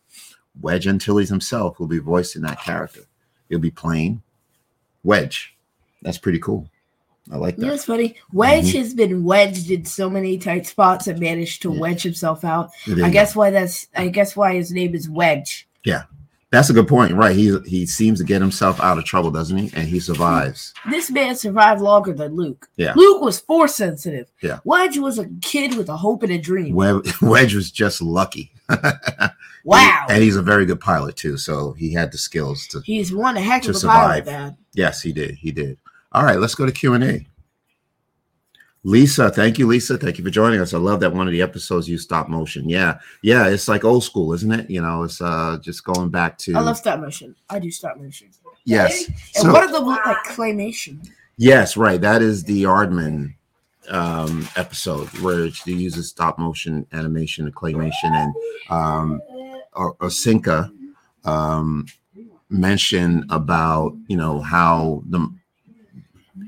[0.62, 3.02] Wedge Antilles himself will be voicing that character.
[3.50, 4.22] He'll be playing
[5.04, 5.56] Wedge.
[6.02, 6.70] That's pretty cool.
[7.32, 7.62] I like that.
[7.62, 8.16] You know what's funny?
[8.34, 8.78] Wedge mm-hmm.
[8.78, 11.80] has been wedged in so many tight spots and managed to yeah.
[11.80, 12.70] wedge himself out.
[13.02, 15.68] I guess why that's I guess why his name is Wedge.
[15.84, 16.04] Yeah.
[16.52, 17.36] That's a good point, right?
[17.36, 19.72] He he seems to get himself out of trouble, doesn't he?
[19.76, 20.74] And he survives.
[20.90, 22.70] This man survived longer than Luke.
[22.78, 22.94] Yeah.
[22.96, 24.32] Luke was force sensitive.
[24.42, 24.60] Yeah.
[24.64, 26.76] Wedge was a kid with a hope and a dream.
[27.22, 28.54] Wedge was just lucky.
[29.66, 30.06] Wow.
[30.10, 32.82] And he's a very good pilot too, so he had the skills to.
[32.82, 34.58] He's one heck of a pilot, man.
[34.74, 35.36] Yes, he did.
[35.36, 35.80] He did.
[36.12, 37.28] All right, let's go to Q and A.
[38.84, 39.98] Lisa, thank you, Lisa.
[39.98, 40.76] Thank you for joining us.
[40.76, 42.70] I love that one of the episodes you stop motion.
[42.70, 44.70] Yeah, yeah, it's like old school, isn't it?
[44.70, 46.54] You know, it's uh just going back to.
[46.56, 47.36] I love stop motion.
[47.50, 48.30] I do stop motion.
[48.66, 49.08] Yes.
[49.08, 51.10] And so, what are the like claymation?
[51.38, 52.00] Yes, right.
[52.00, 53.34] That is the Aardman
[53.90, 58.34] um episode where she uses stop motion animation and claymation and
[58.70, 59.22] um
[59.74, 60.72] or, Osinska
[61.26, 61.86] um,
[62.50, 65.28] mention about you know how the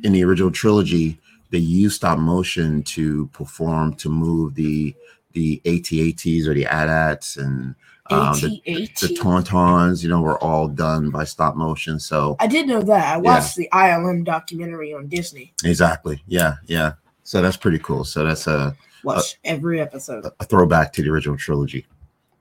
[0.04, 1.20] in the original trilogy
[1.50, 4.96] they used stop motion to perform to move the
[5.34, 7.76] the AT-ATs or the AT-ATs and
[8.10, 12.00] um, the, the Tauntauns, you know, were all done by stop motion.
[12.00, 13.16] So I did know that.
[13.16, 13.66] I watched yeah.
[13.66, 15.54] the ILM documentary on Disney.
[15.66, 16.24] Exactly.
[16.26, 16.94] Yeah, yeah.
[17.28, 18.06] So that's pretty cool.
[18.06, 20.26] So that's a watch a, every episode.
[20.40, 21.86] A throwback to the original trilogy.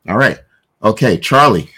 [0.08, 0.38] All right.
[0.80, 1.68] Okay, Charlie.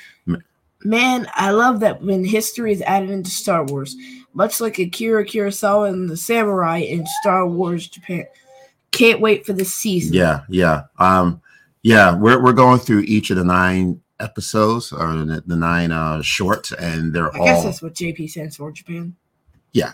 [0.84, 3.96] Man, I love that when history is added into Star Wars,
[4.34, 8.26] much like Akira Kurosawa and the samurai in Star Wars Japan.
[8.90, 10.12] Can't wait for the season.
[10.12, 10.82] Yeah, yeah.
[10.98, 11.40] Um
[11.82, 16.20] yeah, we're we're going through each of the nine episodes or the, the nine uh
[16.20, 19.16] shorts and they're I all I guess that's what JP stands for Japan
[19.72, 19.92] yeah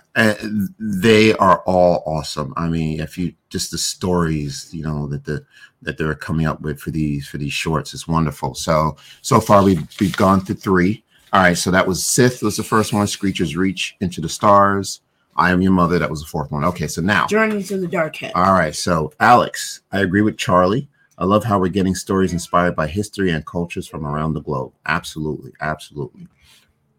[0.79, 2.55] they are all awesome.
[2.57, 5.45] I mean if you just the stories you know that the
[5.83, 8.55] that they're coming up with for these for these shorts is wonderful.
[8.55, 11.05] So so far we've we've gone through three.
[11.33, 15.01] All right so that was sith was the first one screechers reach into the stars
[15.37, 16.65] i am your mother that was the fourth one.
[16.65, 18.33] Okay so now journey to the dark head.
[18.37, 20.89] All right so alex i agree with charlie.
[21.17, 24.73] I love how we're getting stories inspired by history and cultures from around the globe.
[24.87, 26.27] Absolutely, absolutely.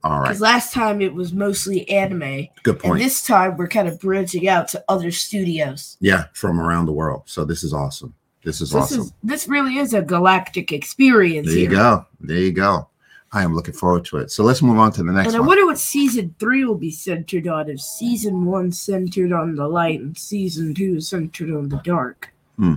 [0.05, 2.99] All right, Because last time it was mostly anime, good and point.
[3.01, 5.97] this time we're kind of branching out to other studios.
[5.99, 7.23] yeah, from around the world.
[7.25, 8.13] So this is awesome.
[8.43, 8.97] This is So awesome.
[8.99, 11.71] This is this really is a galactic experience there you here.
[11.71, 12.05] go.
[12.21, 12.87] There you go.
[13.31, 14.29] I am looking forward to it.
[14.29, 15.33] So let's move on to the next one.
[15.33, 15.47] And I one.
[15.47, 17.67] wonder what season three will be centered on.
[17.69, 22.31] If season one centered on the light and season two centered on the dark.
[22.57, 22.75] Hmm.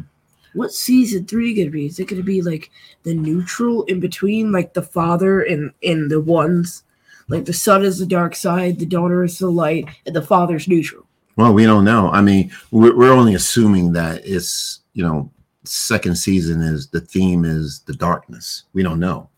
[0.54, 1.84] What's season three gonna be?
[1.84, 2.70] Is it gonna be like
[3.02, 6.82] the neutral in between, like the father and and the ones,
[7.28, 10.68] like the son is the dark side, the daughter is the light, and the father's
[10.68, 11.06] neutral.
[11.36, 12.10] Well, we don't know.
[12.10, 15.30] I mean, we're, we're only assuming that it's, you know,
[15.64, 18.64] second season is the theme is the darkness.
[18.72, 19.28] We don't know.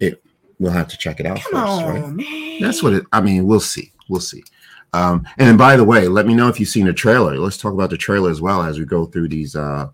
[0.00, 0.22] It
[0.58, 2.08] we'll have to check it out Come first, on, right?
[2.08, 2.60] man.
[2.60, 3.92] That's what it I mean, we'll see.
[4.08, 4.42] We'll see.
[4.94, 7.36] Um, and then by the way, let me know if you've seen the trailer.
[7.36, 9.88] Let's talk about the trailer as well as we go through these uh,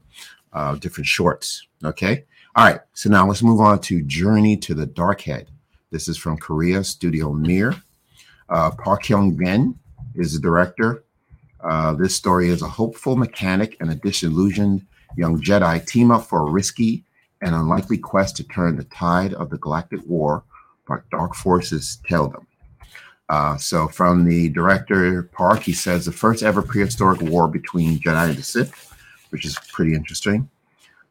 [0.52, 1.66] uh, different shorts.
[1.82, 2.24] Okay.
[2.54, 2.80] All right.
[2.92, 5.48] So now let's move on to Journey to the Dark Head.
[5.94, 7.72] This is from Korea Studio Mir.
[8.48, 9.78] Uh, Park Hyung Bin
[10.16, 11.04] is the director.
[11.62, 14.85] Uh, this story is a hopeful mechanic and a disillusioned
[15.16, 17.04] young Jedi team up for a risky
[17.42, 20.42] and unlikely quest to turn the tide of the galactic war,
[20.88, 22.44] but dark forces tell them.
[23.28, 28.30] Uh, so, from the director Park, he says the first ever prehistoric war between Jedi
[28.30, 28.92] and the Sith,
[29.30, 30.50] which is pretty interesting.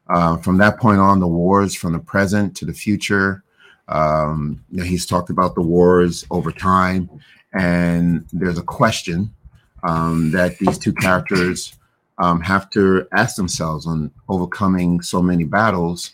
[0.10, 3.46] Uh, from that point on, the wars from the present to the future.
[3.88, 7.10] Um, you know, he's talked about the wars over time,
[7.54, 9.34] and there's a question
[9.84, 11.76] um, that these two characters
[12.18, 16.12] um, have to ask themselves on overcoming so many battles,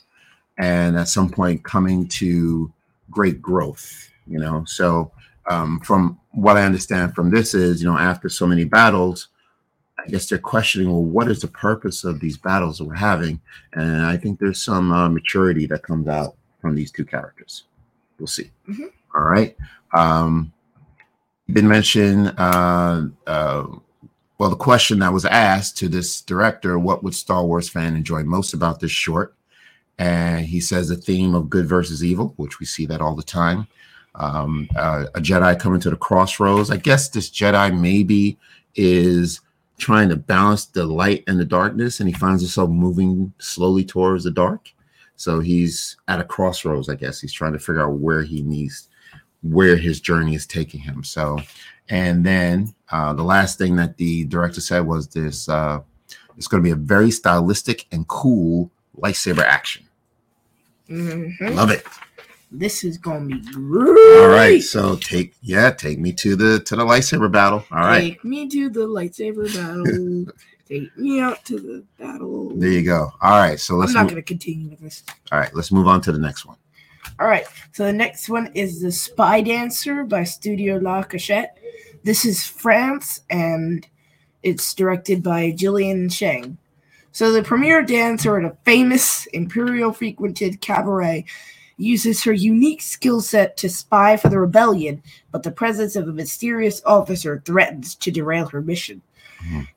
[0.57, 2.71] and at some point coming to
[3.11, 4.09] great growth.
[4.27, 5.11] You know, so
[5.49, 9.27] um, from what I understand from this is, you know, after so many battles,
[9.97, 13.41] I guess they're questioning, well, what is the purpose of these battles that we're having?
[13.73, 17.65] And I think there's some uh, maturity that comes out from these two characters.
[18.17, 18.51] We'll see.
[18.67, 18.91] Mhm.
[19.15, 19.55] All right.
[19.93, 20.51] Um,
[21.51, 22.33] been mentioned.
[22.37, 23.65] Uh, uh,
[24.37, 28.23] well, the question that was asked to this director, what would Star Wars fan enjoy
[28.23, 29.35] most about this short?
[29.97, 33.23] And he says the theme of good versus evil, which we see that all the
[33.23, 33.67] time
[34.15, 36.71] um, uh, a Jedi coming to the crossroads.
[36.71, 38.37] I guess this Jedi maybe
[38.75, 39.41] is
[39.77, 44.23] trying to balance the light and the darkness, and he finds himself moving slowly towards
[44.25, 44.69] the dark.
[45.19, 46.87] So he's at a crossroads.
[46.87, 48.87] I guess he's trying to figure out where he needs,
[49.41, 51.03] where his journey is taking him.
[51.03, 51.39] So,
[51.89, 55.81] and then uh, the last thing that the director said was this: uh,
[56.37, 59.85] it's going to be a very stylistic and cool lightsaber action.
[60.89, 61.53] Mhm.
[61.53, 61.85] Love it.
[62.51, 64.21] This is gonna be great.
[64.21, 67.63] All right, so take yeah, take me to the to the lightsaber battle.
[67.71, 70.33] All right, Take me to the lightsaber battle.
[70.69, 72.51] Take me out to the battle.
[72.55, 73.11] there you go.
[73.21, 75.03] All right, so let's I'm not mo- gonna continue with this.
[75.31, 76.57] all right, let's move on to the next one.
[77.19, 77.45] All right.
[77.73, 81.57] So the next one is The Spy Dancer by Studio La Cachette.
[82.03, 83.85] This is France and
[84.43, 86.55] it's directed by Julien Chheng.
[87.11, 91.25] So the premier dancer at a famous imperial frequented cabaret
[91.77, 95.01] uses her unique skill set to spy for the rebellion,
[95.31, 99.01] but the presence of a mysterious officer threatens to derail her mission.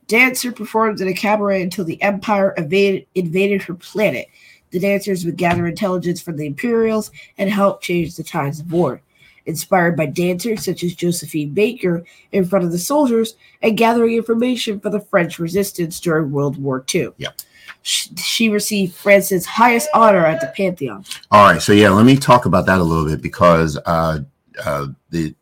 [0.07, 4.29] Dancer performs in a cabaret until the Empire evaded, invaded her planet.
[4.70, 9.01] The dancers would gather intelligence from the Imperials and help change the tides of war.
[9.44, 14.79] Inspired by dancers such as Josephine Baker in front of the soldiers and gathering information
[14.79, 17.11] for the French resistance during World War II.
[17.16, 17.40] Yep.
[17.83, 21.05] She, she received France's highest honor at the Pantheon.
[21.33, 24.20] All right, so yeah, let me talk about that a little bit because uh,
[24.64, 25.35] uh, the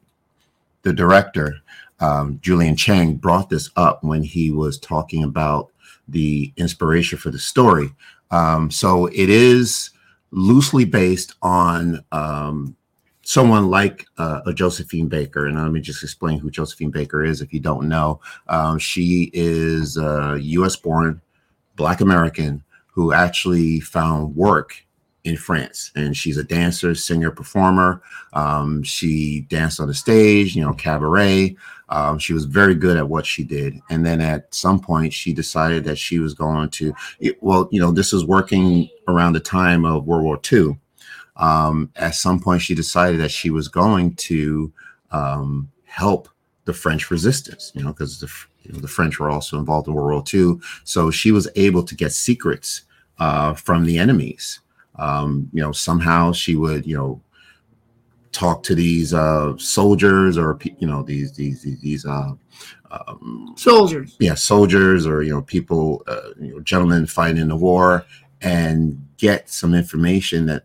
[0.83, 1.61] the director
[2.01, 5.71] um, Julien Chheng brought this up when he was talking about
[6.09, 7.91] the inspiration for the story.
[8.31, 9.91] Um, so it is
[10.31, 12.77] loosely based on um,
[13.23, 17.41] someone like uh, a Josephine Baker, and let me just explain who Josephine Baker is
[17.41, 18.21] if you don't know.
[18.49, 20.77] Um, she is a U.S.
[20.77, 21.21] born
[21.77, 24.85] Black American who actually found work
[25.25, 28.03] in France, and she's a dancer, singer, performer.
[28.33, 31.57] Um, she danced on the stage, you know, cabaret.
[31.89, 35.33] Um, she was very good at what she did, and then at some point, she
[35.33, 36.95] decided that she was going to.
[37.19, 40.79] it- well, you know, this is working around the time of World War II.
[41.37, 44.73] Um, at some point, she decided that she was going to
[45.11, 46.29] um, help
[46.65, 48.31] the French resistance, you know, because the
[48.63, 50.61] you know, the French were also involved in World War II.
[50.85, 52.83] So she was able to get secrets
[53.19, 54.61] uh, from the enemies.
[55.01, 57.21] Um, you know, somehow she would, you know,
[58.33, 62.33] talk to these uh, soldiers or you know these these these, these uh,
[62.91, 64.17] um, Soldiers.
[64.21, 68.05] yeah soldiers or you know people uh, you know gentlemen fighting in the war
[68.41, 70.65] and get some information that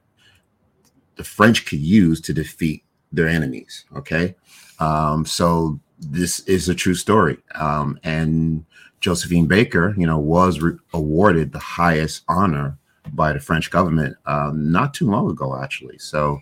[1.16, 3.86] the French could use to defeat their enemies.
[3.96, 4.36] Okay,
[4.80, 8.66] um, so this is a true story, um, and
[9.00, 12.78] Josephine Baker, you know, was re- awarded the highest honor
[13.14, 15.98] by the French government um, not too long ago, actually.
[15.98, 16.42] So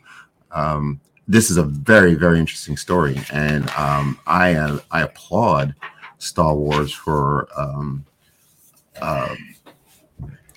[0.52, 5.76] um, this is a very, very interesting story, and um, I uh, I applaud
[6.17, 8.06] Star Wars for um,
[9.02, 9.36] uh,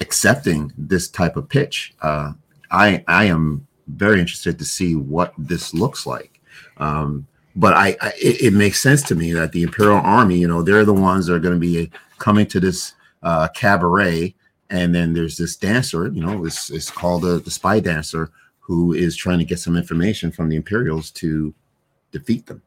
[0.00, 1.94] accepting this type of pitch.
[2.02, 2.32] Uh,
[2.70, 6.40] I I am very interested to see what this looks like.
[6.78, 10.48] Um, but I, I it, it, makes sense to me that the Imperial Army, you
[10.48, 14.34] know, they're the ones that are going to be coming to this uh, cabaret,
[14.70, 18.92] and then there's this dancer, you know, it's, it's called a, the spy dancer who
[18.92, 21.54] is trying to get some information from the Imperials to
[22.10, 22.62] defeat them.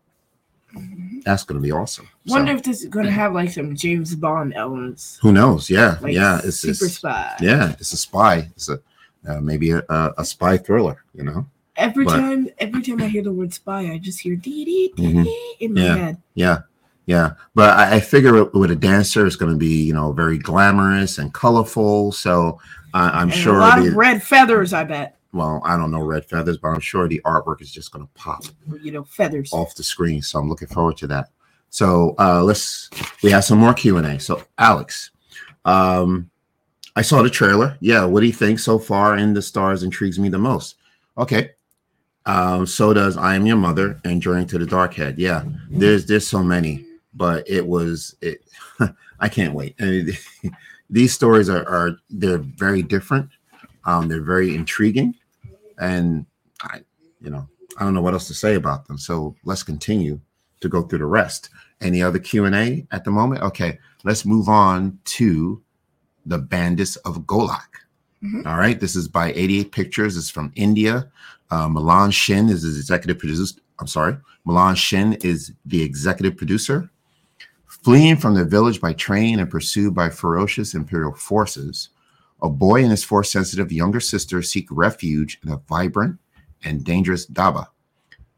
[0.74, 1.20] Mm-hmm.
[1.26, 2.08] That's going to be awesome.
[2.28, 5.20] Wonder so, if this is going to have like some James Bond elements.
[5.22, 5.70] Who knows?
[5.70, 6.40] Yeah, like yeah.
[6.44, 7.36] It's super it's, spy.
[7.42, 8.50] Yeah, it's a spy.
[8.56, 8.80] It's a
[9.28, 11.04] uh, maybe a, a, a, spy thriller.
[11.14, 11.48] You know.
[11.76, 14.94] Every but, time, every time I hear the word spy, I just hear dee dee
[14.96, 15.64] dee mm-hmm.
[15.64, 16.18] in my yeah, head.
[16.36, 16.60] Yeah,
[17.10, 17.34] yeah.
[17.56, 21.18] But I, I figure with a dancer, it's going to be you know very glamorous
[21.18, 22.12] and colorful.
[22.12, 22.60] So
[22.94, 24.74] uh, I'm and sure a lot the, of red feathers.
[24.74, 27.92] I bet well, I don't know red feathers, but I'm sure the artwork is just
[27.92, 28.44] going to pop.
[28.82, 30.22] You know, feathers off the screen.
[30.22, 31.30] So I'm looking forward to that.
[31.72, 32.90] So uh, let's.
[33.24, 34.20] We have some more Q and A.
[34.20, 35.10] So Alex,
[35.66, 36.30] um,
[36.96, 37.76] I saw the trailer.
[37.80, 39.18] Yeah, what do you think so far?
[39.18, 40.76] In the stars intrigues me the most.
[41.18, 41.52] Okay.
[42.26, 45.18] Um, so does I am your mother and Journey to the Dark Head.
[45.18, 46.86] Yeah, there's there's so many,
[47.20, 48.42] but it was it.
[49.20, 49.76] I can't wait.
[49.80, 50.18] I mean,
[50.90, 53.30] these stories are, are they're very different.
[53.86, 55.14] Um, they're very intriguing
[55.80, 56.26] and
[56.62, 56.82] I,
[57.22, 58.98] you know, I don't know what else to say about them.
[58.98, 60.20] So let's continue
[60.62, 61.50] to go through the rest.
[61.82, 63.42] Any other Q and A at the moment?
[63.42, 65.62] Okay, let's move on to
[66.26, 67.68] the Bandits of Golak.
[68.24, 68.46] Mm-hmm.
[68.46, 70.18] All right, this is by 88 Pictures.
[70.18, 71.10] It's from India.
[71.52, 73.60] Uh, Milan Shin is the executive producer.
[73.80, 76.90] I'm sorry, Milan Shin is the executive producer.
[77.70, 81.90] Fleeing from the village by train and pursued by ferocious imperial forces,
[82.42, 86.18] a boy and his force sensitive younger sister seek refuge in a vibrant
[86.64, 87.68] and dangerous Daba,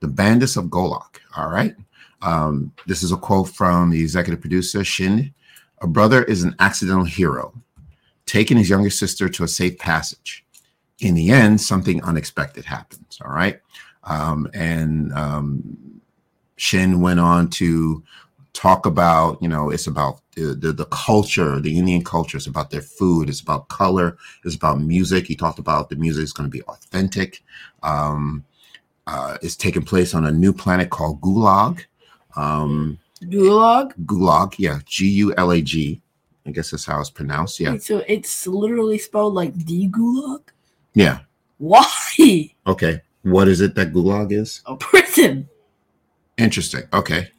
[0.01, 1.19] the bandits of Golak.
[1.37, 1.73] All right.
[2.21, 5.33] Um, this is a quote from the executive producer, Shin.
[5.81, 7.53] A brother is an accidental hero,
[8.25, 10.45] taking his younger sister to a safe passage.
[10.99, 13.19] In the end, something unexpected happens.
[13.23, 13.61] All right.
[14.03, 16.01] Um, and um,
[16.57, 18.03] Shin went on to
[18.53, 22.37] talk about you know it's about the, the, the culture the indian culture.
[22.37, 23.29] It's about their food.
[23.29, 24.17] It's about color.
[24.43, 25.27] It's about music.
[25.27, 27.43] He talked about the music is going to be authentic.
[27.83, 28.43] Um
[29.07, 31.85] uh it's taking place on a new planet called gulag.
[32.35, 33.93] Um gulag?
[34.05, 34.79] Gulag yeah.
[34.85, 36.01] G-u-l-a-g
[36.43, 37.77] i guess that's how it's pronounced yeah.
[37.77, 40.41] So it's literally spelled like the gulag?
[40.93, 41.19] Yeah.
[41.59, 42.51] Why?
[42.65, 43.01] Okay.
[43.21, 44.61] What is it that gulag is?
[44.65, 45.47] A prison.
[46.37, 46.83] Interesting.
[46.91, 47.29] Okay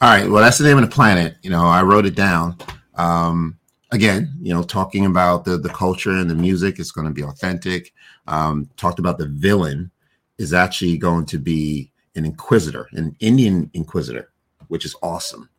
[0.00, 0.28] all right.
[0.28, 1.36] Well, that's the name of the planet.
[1.42, 2.56] You know, I wrote it down.
[2.94, 3.58] Um,
[3.92, 7.22] again, you know, talking about the the culture and the music is going to be
[7.22, 7.92] authentic.
[8.26, 9.90] Um, talked about the villain
[10.38, 14.32] is actually going to be an inquisitor, an Indian inquisitor,
[14.68, 15.50] which is awesome.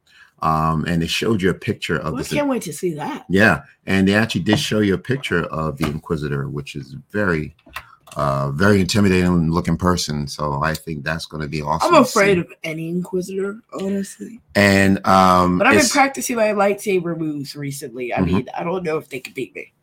[0.42, 2.14] Um, and they showed you a picture of.
[2.14, 3.26] Well, I can't wait to see that.
[3.30, 7.56] Yeah, and they actually did show you a picture of the inquisitor, which is very
[8.16, 10.28] uh, very intimidating looking person.
[10.28, 11.96] So I think that's going to be awesome.
[11.96, 14.42] I'm afraid of any Inquisitor, honestly.
[14.56, 18.14] And um, but I've been practicing my lightsaber moves recently.
[18.14, 18.36] I mm-hmm.
[18.36, 19.74] mean, I don't know if they can beat me.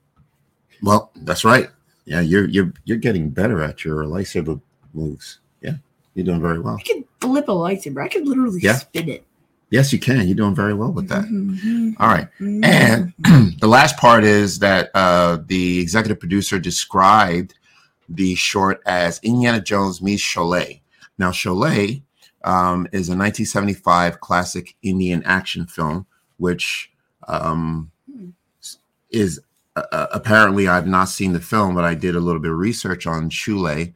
[0.82, 1.68] Well, that's right.
[2.04, 4.60] Yeah, you're you're you're getting better at your lightsaber
[4.92, 5.40] moves.
[5.60, 5.74] Yeah,
[6.14, 6.76] you're doing very well.
[6.78, 8.02] I can flip a lightsaber.
[8.02, 8.76] I can literally yeah.
[8.76, 9.24] spin it.
[9.70, 10.26] Yes, you can.
[10.26, 11.24] You're doing very well with that.
[11.24, 11.90] Mm-hmm.
[11.98, 12.28] All right.
[12.40, 12.64] mm-hmm.
[12.64, 13.12] And
[13.60, 17.57] the last part is that uh, the executive producer described
[18.08, 20.80] the short as Indiana Jones meets Sholay.
[21.18, 22.02] Now, Sholay
[22.44, 26.90] um, is a 1975 classic Indian action film, which
[27.26, 27.90] um,
[29.10, 29.40] is
[29.76, 32.58] uh, uh, apparently I've not seen the film, but I did a little bit of
[32.58, 33.94] research on Sholay.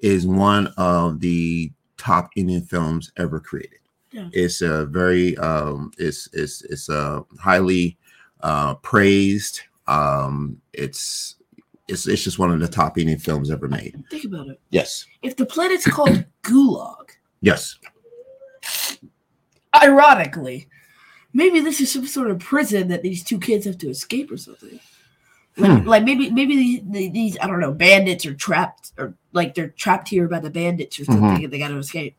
[0.00, 3.78] Is one of the top Indian films ever created.
[4.12, 4.28] Yeah.
[4.32, 7.96] It's a very um, it's it's it's a highly
[8.40, 9.62] uh, praised.
[9.86, 11.36] Um, it's
[11.88, 14.02] it's it's just one of the top Indian films ever made.
[14.10, 14.60] Think about it.
[14.70, 15.06] Yes.
[15.22, 17.10] If the planet's called Gulag.
[17.40, 17.78] Yes.
[19.82, 20.68] Ironically,
[21.32, 24.36] maybe this is some sort of prison that these two kids have to escape or
[24.36, 24.80] something.
[25.56, 25.88] Like, hmm.
[25.88, 30.08] like maybe maybe these, these, I don't know bandits are trapped or like they're trapped
[30.08, 31.44] here by the bandits or something mm-hmm.
[31.44, 32.16] and they got to escape.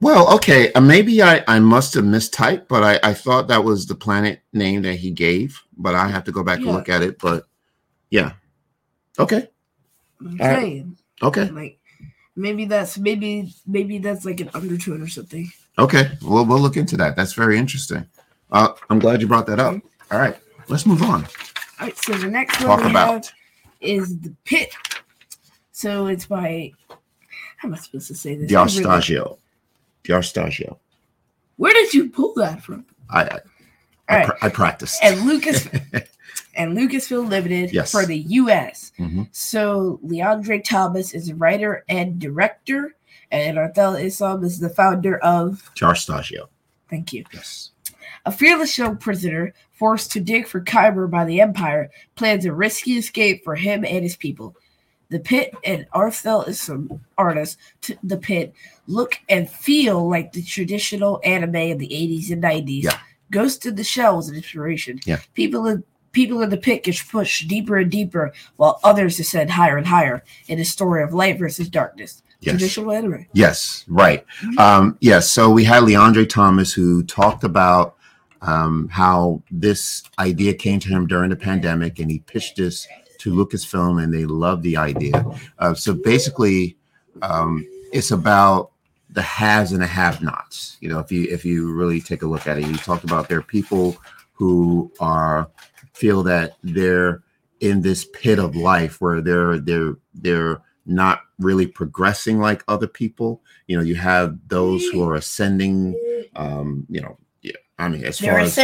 [0.00, 3.86] Well, okay, uh, maybe I, I must have mistyped, but I, I thought that was
[3.86, 5.60] the planet name that he gave.
[5.76, 6.66] But I have to go back yeah.
[6.66, 7.18] and look at it.
[7.18, 7.46] But
[8.10, 8.32] yeah,
[9.18, 9.48] Okay.
[10.20, 10.56] I'm All right.
[10.60, 10.96] saying.
[11.22, 11.50] Okay.
[11.50, 11.78] Like
[12.36, 15.50] maybe that's maybe maybe that's like an undertone or something.
[15.78, 16.10] Okay.
[16.22, 17.16] We'll we'll look into that.
[17.16, 18.06] That's very interesting.
[18.52, 19.76] Uh, I'm glad you brought that up.
[20.10, 20.36] All right.
[20.68, 21.24] Let's move on.
[21.24, 23.26] All right, so the next Talk one we about.
[23.26, 23.34] have
[23.80, 24.74] is the pit.
[25.72, 26.72] So it's by
[27.56, 28.50] how am I supposed to say this?
[28.50, 29.38] D'ART Shtajio.
[30.04, 30.78] Diastagio.
[31.56, 32.84] Where did you pull that from?
[33.10, 33.38] I I,
[34.08, 35.02] I, right, I practiced.
[35.02, 35.68] and Lucas
[36.54, 37.90] and Lucasfilm Limited Yes.
[37.92, 38.92] for the U.S.
[38.98, 39.28] Mhm.
[39.32, 42.94] So LeAndre Thompson is a writer and director,
[43.30, 45.70] and Arthell Isom is the founder of.
[45.76, 46.46] D'ART Shtajio.
[46.88, 47.24] Thank you.
[47.32, 47.70] Yes.
[48.26, 52.98] A fearless young prisoner forced to dig for Kyber by the Empire plans a risky
[52.98, 54.54] escape for him and his people.
[55.08, 58.52] The Pit and Arthell Isom artists, t- The Pit,
[58.86, 62.84] look and feel like the traditional anime of the 80s and 90s.
[62.84, 62.98] Yeah.
[63.30, 65.00] Ghost in the Shell was an inspiration.
[65.04, 65.18] Yeah.
[65.34, 69.76] People in people in the pit get pushed deeper and deeper, while others ascend higher
[69.76, 72.22] and higher in a story of light versus darkness.
[72.40, 72.52] Yes.
[72.52, 73.26] Traditional anime.
[73.34, 74.24] Yes, right.
[74.42, 74.58] Mhm.
[74.58, 77.96] Um, yes, so we had LeAndre Thompson who talked about
[78.42, 82.88] um, how this idea came to him during the pandemic and he pitched this
[83.18, 85.22] to Lucasfilm and they loved the idea.
[85.58, 86.78] Uh, so basically,
[87.20, 88.70] um, it's about
[89.10, 90.78] the haves and the have-nots.
[90.80, 93.28] You know, if you if you really take a look at it, you talked about
[93.28, 93.98] there are people
[94.32, 95.50] who are
[96.00, 97.22] feel that they're
[97.60, 103.42] in this pit of life where they're they're they're not really progressing like other people.
[103.66, 105.94] You know, you have those who are ascending.
[106.34, 107.52] Um, you know, yeah.
[107.78, 108.58] I mean, as They're far as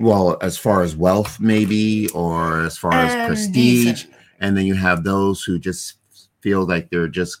[0.00, 4.14] well, as far as wealth, maybe, or as far as prestige, decent.
[4.40, 5.94] and then you have those who just
[6.40, 7.40] feel like they're just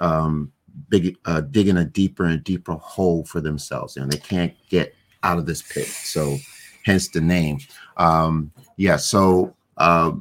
[0.00, 0.52] um,
[0.88, 5.38] big, uh, digging a deeper and deeper hole for themselves, and they can't get out
[5.38, 5.86] of this pit.
[5.86, 6.36] So,
[6.84, 7.58] hence the name.
[7.96, 8.96] Um, yeah.
[8.96, 10.12] So, uh,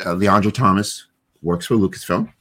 [0.00, 1.06] uh, LeAndre Thompson
[1.40, 2.32] works for Lucasfilm.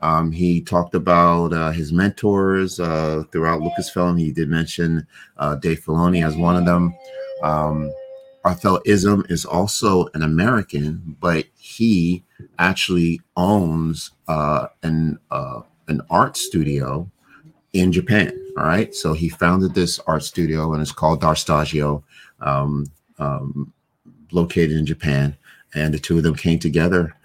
[0.00, 4.16] Um, he talked about uh, his mentors uh, throughout Lucasfilm.
[4.16, 5.04] He did mention
[5.38, 6.94] uh, Dave Filoni as one of them.
[7.42, 7.92] Um,
[8.44, 12.22] Arthell Isom is also an American, but he
[12.60, 17.10] actually owns uh, an uh, an art studio
[17.72, 18.38] in Japan.
[18.56, 22.04] All right, so he founded this art studio, and it's called D'ART Shtajio,
[22.40, 22.86] um,
[23.18, 23.72] um,
[24.34, 25.36] located in Japan.
[25.74, 27.16] And the two of them came together,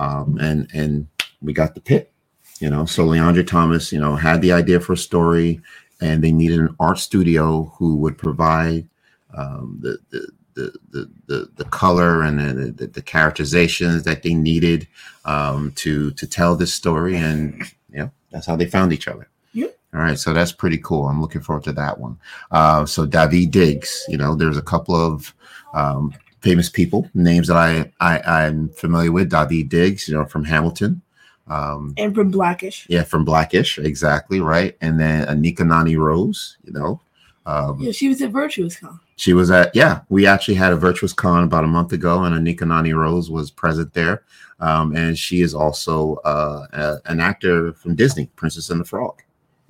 [0.00, 1.06] um, and and
[1.40, 2.12] we got the pit.
[2.58, 5.60] You know, so LeAndre Thompson, you know, had the idea for a story,
[6.00, 8.88] and they needed an art studio who would provide
[9.36, 14.34] um, the, the the the the the color and the, the, the characterizations that they
[14.34, 14.86] needed
[15.24, 19.28] um, to to tell this story, and you know that's how they found each other.
[19.52, 19.66] Yeah.
[19.94, 21.06] All right, so that's pretty cool.
[21.06, 22.18] I'm looking forward to that one.
[22.50, 25.34] Uh, so Daveed Diggs, you know, there's a couple of
[25.74, 29.30] um, famous people names that I, I I'm familiar with.
[29.30, 31.00] Daveed Diggs, you know, from Hamilton.
[31.48, 32.86] Um, And from Blackish.
[32.88, 34.76] yeah, from Blackish, exactly right.
[34.80, 37.00] And then Anika Noni Rose, you know.
[37.46, 39.00] Um, Yeah, she was at Virtuous Con.
[39.16, 42.34] she was at yeah we actually had a virtuous con about a month ago and
[42.36, 44.22] anika noni rose was present there
[44.60, 49.14] um, and she is also uh, a- an actor from disney princess and the frog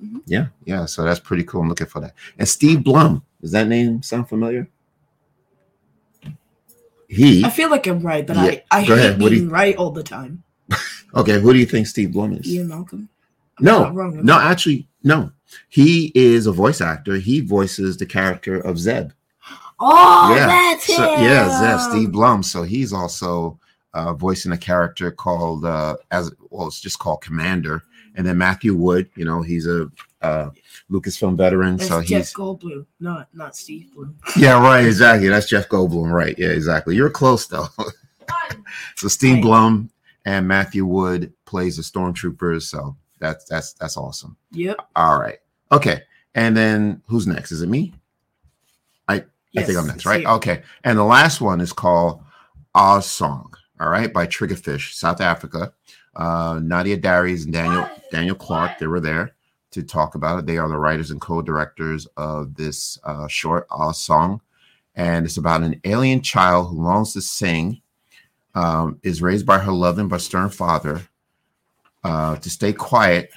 [0.03, 0.21] Mhm.
[0.27, 3.67] yeah yeah so that's pretty cool i'm looking for that and steve blum does that
[3.67, 4.67] name sound familiar
[7.13, 9.19] he I feel like I'm right, but Yeah, I, I hate ahead.
[9.19, 10.43] Do you- being right all the time.
[11.15, 13.09] okay who do you think steve blum is Ian Malcolm.
[13.59, 15.31] I'm no wrong, no actually no
[15.69, 19.11] he is a voice actor he voices the character of zeb
[19.79, 20.95] Oh, Yeah, that's him.
[20.95, 22.41] So, yeah, Zeb, Steve Blum.
[22.43, 23.59] So he's also
[23.93, 26.67] uh, voicing a character called uh, as well.
[26.67, 27.83] It's just called Commander.
[28.15, 29.09] And then Matthew Wood.
[29.15, 29.89] You know, he's a
[30.23, 30.49] uh,
[30.89, 31.77] Lucasfilm veteran.
[31.77, 34.15] That's so he's Jeff he's Goldblum, not not Steve Blum.
[34.37, 35.27] yeah, right, exactly.
[35.27, 36.35] That's Jeff Goldblum, right?
[36.37, 36.95] Yeah, exactly.
[36.95, 37.67] You're close though.
[38.95, 39.43] so Steve Right.
[39.43, 39.89] Blum
[40.25, 42.63] and Matthew Wood plays the stormtroopers.
[42.63, 44.37] So that's that's that's awesome.
[44.51, 44.77] Yep.
[44.95, 45.39] All right.
[45.71, 46.03] Okay.
[46.35, 47.51] And then who's next?
[47.51, 47.93] Is it me?
[49.07, 49.23] I
[49.55, 50.21] I think I'm next, right?
[50.21, 50.27] you.
[50.27, 50.63] Okay.
[50.83, 52.23] And the last one is called
[52.73, 55.73] Aau's Song, all right, by Triggerfish, South Africa.
[56.15, 59.33] Uh, Nadia Darries and Daniel Daniel Clarke, they were there
[59.73, 60.45] to talk about it.
[60.45, 64.41] They are the writers and co-directors of this uh, short Aau's Song,
[64.95, 67.81] and it's about an alien child who longs to sing,
[68.55, 71.01] um, is raised by her loving but stern father
[72.03, 73.31] uh, to stay quiet.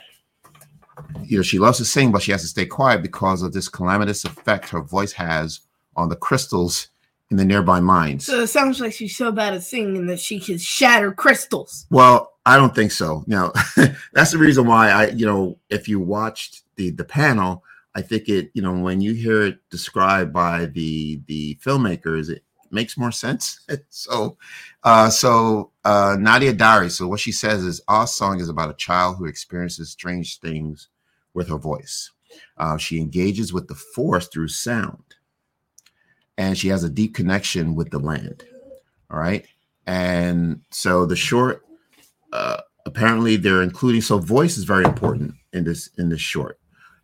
[1.24, 3.68] You know, she loves to sing, but she has to stay quiet because of this
[3.68, 5.60] calamitous effect her voice has
[5.94, 6.88] on the crystals
[7.30, 8.26] in the nearby mines.
[8.26, 11.86] So it sounds like she's so bad at singing that she can shatter crystals.
[11.90, 13.24] Well, I don't think so.
[13.26, 13.52] Now,
[14.12, 18.28] that's the reason why I, you know, if you watched the the panel, I think
[18.28, 22.42] it, you know, when you hear it described by the the filmmakers, it,
[22.72, 23.60] makes more sense.
[23.90, 24.36] so,
[24.82, 26.96] uh, so uh, Nadia Darries.
[26.96, 30.88] So what she says is, our song is about a child who experiences strange things
[31.32, 32.10] with her voice.
[32.58, 35.14] Uh, she engages with the force through sound,
[36.36, 38.44] and she has a deep connection with the land.
[39.10, 39.46] All right,
[39.86, 41.65] and so the short.
[42.32, 46.58] Uh, apparently, they're including so voice is very important in this in this short,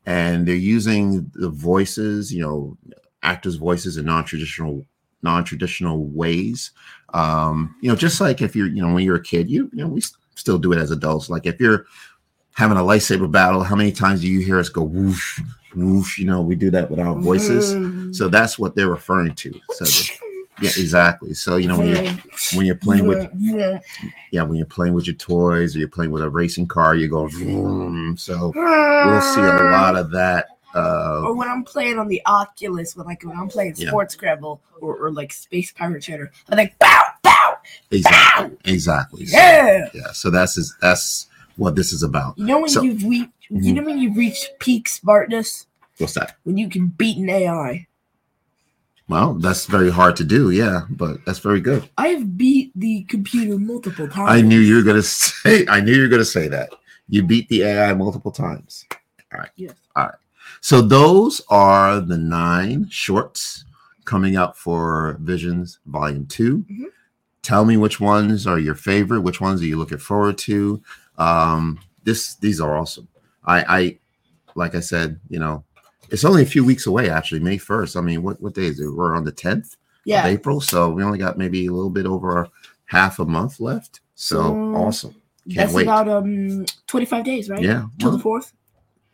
[0.06, 2.76] and they're using the voices, you know,
[3.22, 4.84] actors' voices in non-traditional
[5.22, 6.72] non-traditional ways.
[7.14, 9.84] Um, you know, just like if you're, you know, when you're a kid, you you
[9.84, 10.02] know, we
[10.34, 11.30] still do it as adults.
[11.30, 11.86] Like if you're
[12.54, 15.40] having a lightsaber battle, how many times do you hear us go whoosh,
[15.74, 16.18] whoosh?
[16.18, 17.74] You know, we do that with our voices.
[17.74, 18.12] Mm-hmm.
[18.12, 19.52] So that's what they're referring to.
[19.70, 19.84] So
[20.62, 21.34] yeah, exactly.
[21.34, 22.14] So you know when you're
[22.54, 23.30] when you're playing with
[24.30, 27.08] yeah when you're playing with your toys or you're playing with a racing car, you
[27.08, 28.16] go vroom.
[28.16, 30.46] So we'll see a lot of that.
[30.74, 33.88] Uh, or when I'm playing on the Oculus, when like when I'm playing Yeah.
[33.88, 37.58] Sports Scramble or, or like Space Pirate Chatter, I'm like bow bow
[37.90, 39.26] exactly, exactly.
[39.26, 39.88] So, yeah.
[39.92, 40.12] yeah.
[40.12, 42.38] So that's is that's what this is about.
[42.38, 43.74] You know when So- you've reached, you Mhm.
[43.74, 45.66] know when you've reached peak smartness
[45.98, 46.36] What's that?
[46.44, 47.86] when you can beat an AI.
[49.08, 50.50] Well, that's very hard to do.
[50.50, 51.88] Yeah, but that's very good.
[51.98, 54.30] I have beat the computer multiple times.
[54.30, 55.66] I knew you were gonna say.
[55.68, 56.70] I knew you were gonna say that.
[57.08, 58.84] You beat the AI multiple times.
[59.32, 59.50] All right.
[59.56, 59.74] Yes.
[59.96, 60.14] All right.
[60.60, 63.64] So those are the nine shorts
[64.04, 66.84] coming up for Visions Volume 2 Mhm.
[67.42, 69.22] Tell me which ones are your favorite.
[69.22, 70.80] Which ones are you looking forward to?
[71.18, 73.08] Um, this these are awesome.
[73.44, 73.98] I, I
[74.54, 75.64] like I said, you know,
[76.10, 77.08] it's only a few weeks away.
[77.10, 77.96] Actually, May first.
[77.96, 78.88] I mean, what what day is it?
[78.88, 79.76] We're on the tenth
[80.06, 82.48] of April, so we only got maybe a little bit over
[82.86, 84.00] half a month left.
[84.14, 85.14] So So, awesome.
[85.48, 85.82] Can't That's wait.
[85.82, 87.62] about um 25 days, right?
[87.62, 87.86] Yeah.
[87.98, 88.52] Till well, the fourth.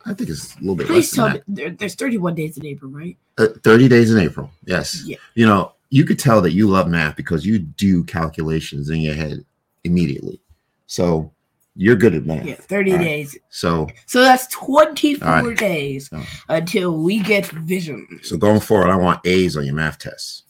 [0.05, 2.65] I think it's a little bit Please less tell me there, there's 31 days in
[2.65, 3.17] April, right?
[3.37, 4.49] Uh, 30 days in April.
[4.65, 5.03] Yes.
[5.05, 5.17] Yeah.
[5.35, 9.15] You know, you could tell that you love math because you do calculations in your
[9.15, 9.43] head
[9.83, 10.39] immediately.
[10.87, 11.31] So
[11.75, 12.45] you're good at math.
[12.45, 13.03] Yeah, 30 All right.
[13.03, 13.37] days.
[13.49, 15.57] So So that's 24 All right.
[15.57, 18.07] days So- until we get vision.
[18.23, 20.43] so going forward, I want A's on your math tests.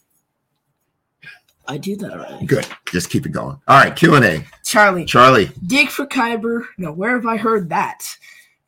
[1.67, 2.45] I do that already.
[2.47, 2.65] Good.
[2.91, 3.57] Just keep it going.
[3.67, 4.43] All right, Q and A.
[4.65, 5.51] Charlie, Charlie.
[5.67, 6.63] dig for Kyber.
[6.79, 8.03] No, where have I heard that?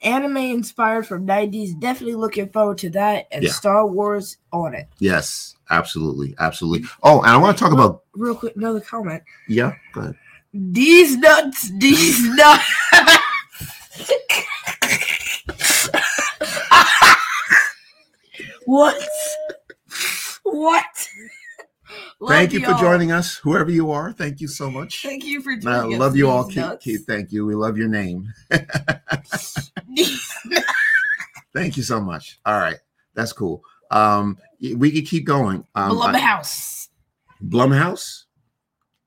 [0.04, 1.74] Anime inspired from 90s.
[1.80, 3.26] Definitely looking forward to that.
[3.32, 3.52] And Yeah.
[3.52, 4.88] Star Wars on it.
[5.00, 6.88] Yes, absolutely, absolutely.
[7.02, 9.24] Oh, and I want to talk about Real quick, another comment.
[9.48, 9.74] yeah.
[9.94, 10.16] Go ahead.
[10.54, 12.64] These nuts, these nuts.
[18.66, 18.96] what?
[20.44, 20.84] What?
[22.28, 22.80] Thank you for y'all.
[22.80, 24.12] joining us, whoever you are.
[24.14, 25.02] Thank you so much.
[25.02, 25.96] Thank you for I joining us.
[25.96, 26.80] I love you all, Keith.
[26.80, 27.06] Keith.
[27.08, 27.46] Thank you.
[27.46, 28.32] We love your name.
[31.54, 32.40] Thank you so much.
[32.46, 32.78] All right,
[33.14, 33.64] that's cool.
[33.90, 35.66] Um, we could keep going.
[35.76, 36.88] Um, I- Blumhouse.
[37.44, 38.24] Blumhouse.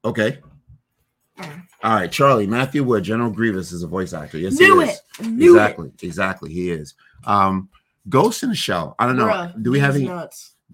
[0.04, 0.38] Okay.
[1.38, 4.38] All right, Charlie Matthew Wood, General Grievous is a voice actor.
[4.38, 5.00] Yes, Knew he it.
[5.20, 5.26] is.
[5.28, 6.52] Knew exactly, exactly.
[6.52, 6.94] He is.
[7.24, 7.68] Um,
[8.08, 8.94] Ghost in the Shell.
[8.98, 9.26] I don't know.
[9.26, 10.06] Bruh, do we have any?
[10.06, 10.52] nuts.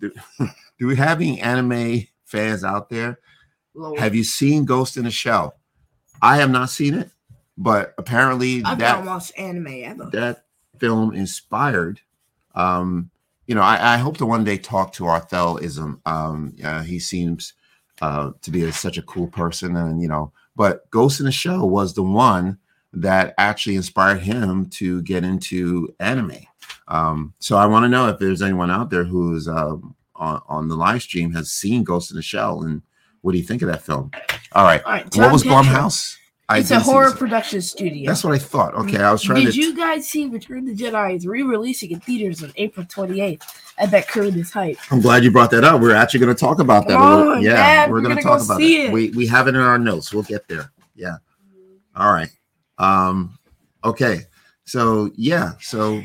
[0.79, 3.19] Do we have any anime fans out there?
[3.75, 3.99] Lord.
[4.01, 5.55] Have you seen Ghost in the Shell?
[6.23, 7.11] I have not seen it,
[7.59, 10.09] but apparently I've that not watched anime ever.
[10.13, 10.45] that
[10.79, 12.01] film inspired.
[12.55, 13.11] Um,
[13.47, 16.01] you know, I, I hope to one day talk to Arthell Isom.
[16.07, 17.53] Um, uh, he seems
[18.01, 21.33] uh, to be a, such a cool person, and you know, but Ghost in the
[21.33, 22.59] Shell was the one
[22.93, 26.37] that actually inspired him to get into anime.
[26.87, 30.69] Um, so I want to know if there's anyone out there who's um, on, on
[30.69, 32.83] the live stream has seen Ghost in the Shell, and
[33.23, 34.11] what do you think of that film?
[34.53, 35.17] All right, All right.
[35.17, 35.45] what was.
[35.45, 36.19] Blumhouse?
[36.59, 38.09] It's a horror production studio.
[38.09, 38.75] That's what I thought.
[38.75, 39.61] Okay, I was trying Did to.
[39.61, 43.43] you guys see Return of the Jedi is re-releasing in theaters on April 28th?
[43.79, 44.79] I bet Kurt is hype.
[44.91, 45.81] I'm glad you brought that up.
[45.81, 46.95] We're actually going to talk about that.
[46.95, 48.65] a Come little- on, yeah, Dad, we're we're going to talk go about it.
[48.65, 48.93] it.
[48.93, 50.13] We we have it in our notes.
[50.13, 50.71] We'll get there.
[50.95, 51.17] Yeah.
[51.97, 52.31] All right.
[52.79, 53.39] Um.
[53.85, 54.27] Okay.
[54.65, 55.53] So yeah.
[55.61, 56.03] So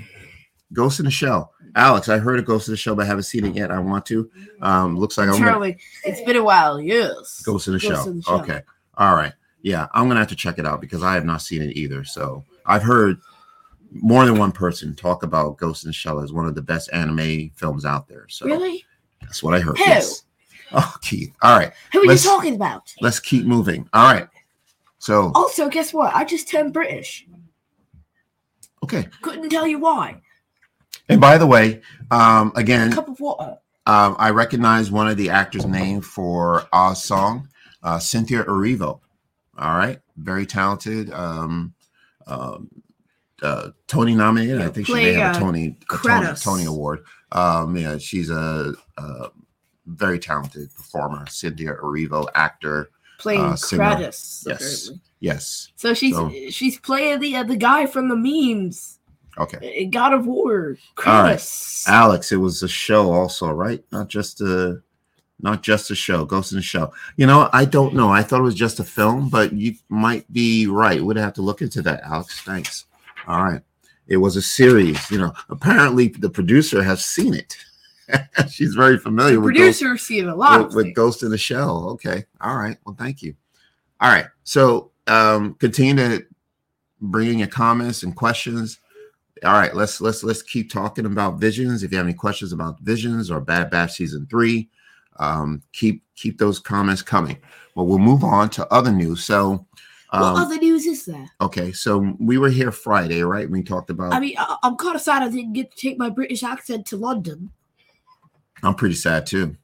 [0.74, 1.52] Ghost in the Shell.
[1.78, 3.72] Alex, I heard of Ghost in the Shell, but I haven't seen it yet.
[3.72, 4.30] I want to.
[4.62, 4.98] Um.
[4.98, 6.80] Looks like I'm gonna, Charlie, it's been a while.
[6.80, 7.42] Yes.
[7.46, 8.08] Ghost in the Ghost Shell.
[8.10, 8.42] in the Shell.
[8.42, 8.62] Okay.
[8.98, 9.34] All right.
[9.66, 12.04] Yeah, I'm gonna have to check it out because I have not seen it either.
[12.04, 13.20] So I've heard
[13.92, 16.88] more than one person talk about Ghost in the Shell as one of the best
[16.94, 18.28] anime films out there.
[18.30, 18.86] So Really?
[19.22, 19.78] that's what I heard.
[19.80, 19.84] Who?
[19.86, 20.24] Yes.
[20.72, 21.34] Oh, Keith.
[21.42, 21.72] All right.
[21.94, 22.94] Who are you Let's- talking about?
[23.02, 23.90] Let's keep moving.
[23.92, 24.28] All right.
[25.00, 26.14] So, Also, guess what?
[26.14, 27.26] I just turned British.
[28.84, 29.08] okay.
[29.24, 30.22] Couldn't tell you why.
[31.10, 33.58] And by the way, um, again, cup of water.
[33.88, 37.48] um, I recognize one of the actors' name for Aau's song,
[37.84, 39.00] uh, Cynthia Erivo.
[39.58, 40.00] All right.
[40.18, 41.12] Very talented.
[41.12, 41.74] Um,
[42.28, 42.70] um,
[43.42, 44.62] uh, Tony nominated.
[44.62, 47.04] I think she may have a uh, Tony, a Tony, Tony award.
[47.32, 49.28] Um, yeah, she's a, uh,
[49.88, 52.90] very talented performer, Cynthia Erivo, actor.
[53.20, 53.54] Playing Uh.
[53.54, 54.44] Kratos.
[54.46, 54.46] Yes.
[54.46, 55.02] apparently.
[55.20, 55.72] Yes.
[55.76, 59.00] So she's So- she's playing the uh, the guy from the memes.
[59.38, 59.82] Okay.
[59.84, 60.78] in God of War.
[61.06, 61.84] All right.
[61.88, 63.84] Alex, it was a show also, right?
[63.92, 64.82] Not just a
[65.46, 66.92] not just a show, Ghost in the Show.
[67.18, 68.10] You know, I don't know.
[68.10, 71.02] I thought it was just a film, but you might be right.
[71.02, 72.42] We'd have to look into that, Alex.
[72.42, 72.86] Thanks.
[73.28, 73.62] All right.
[74.08, 75.34] It was a series, you know.
[75.50, 77.58] Apparently the producer has seen it.
[78.50, 80.96] She's very familiar the with Ghost, producer seen it a lot with, with.
[80.96, 81.90] Ghost in the Shell.
[81.92, 82.26] Okay.
[82.42, 82.78] All right.
[82.86, 83.36] Well, thank you.
[84.02, 84.26] All right.
[84.44, 86.26] So um continue to
[87.02, 88.80] bring in your comments and questions.
[89.44, 91.84] All right, let's let's let's keep talking about visions.
[91.84, 94.70] If you have any questions about visions or Bad Batch season three,
[95.18, 97.38] um, keep keep those comments coming.
[97.76, 99.24] Well, we'll move on to other news.
[99.24, 99.66] So,
[100.12, 101.30] what um, other news is there?
[101.42, 103.50] okay, so we were here Friday, right?
[103.50, 104.14] We talked about.
[104.14, 106.86] I mean, I, I'm kind of sad I didn't get to take my British accent
[106.88, 107.52] to London.
[108.64, 109.56] I'm pretty sad too.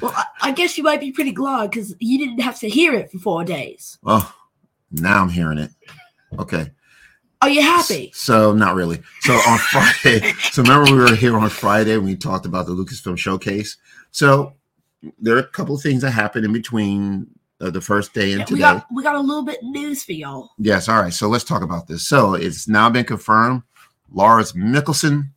[0.00, 2.94] Well, I, I guess you might be pretty glad because you didn't have to hear
[2.94, 3.98] it for four days.
[4.04, 4.34] Oh,
[4.90, 5.70] now I'm hearing it.
[6.38, 6.70] Okay.
[7.42, 8.10] Are you happy?
[8.14, 9.02] So not really.
[9.20, 12.72] So on Friday, so remember we were here on Friday and we talked about the
[12.72, 13.76] Lucasfilm showcase.
[14.12, 14.54] So
[15.18, 17.26] there are a couple of things that happened in between
[17.60, 18.54] uh, the first day and Yeah, today.
[18.54, 20.50] we got we got a little bit news for y'all.
[20.58, 21.12] yes, all right.
[21.12, 22.06] So let's talk about this.
[22.06, 23.62] So it's now been confirmed.
[24.12, 25.30] Lars Mikkelsen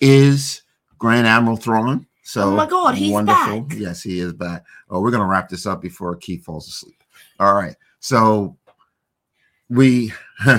[0.00, 0.62] is
[0.98, 2.06] Grand Admiral Thrawn.
[2.24, 3.62] So Oh my God, he's wonderful.
[3.62, 3.78] back.
[3.78, 4.64] Yes, he is back.
[4.90, 7.02] Oh, we're gonna wrap this up before Keith falls asleep.
[7.40, 7.74] All right.
[8.00, 8.56] So
[9.70, 10.12] we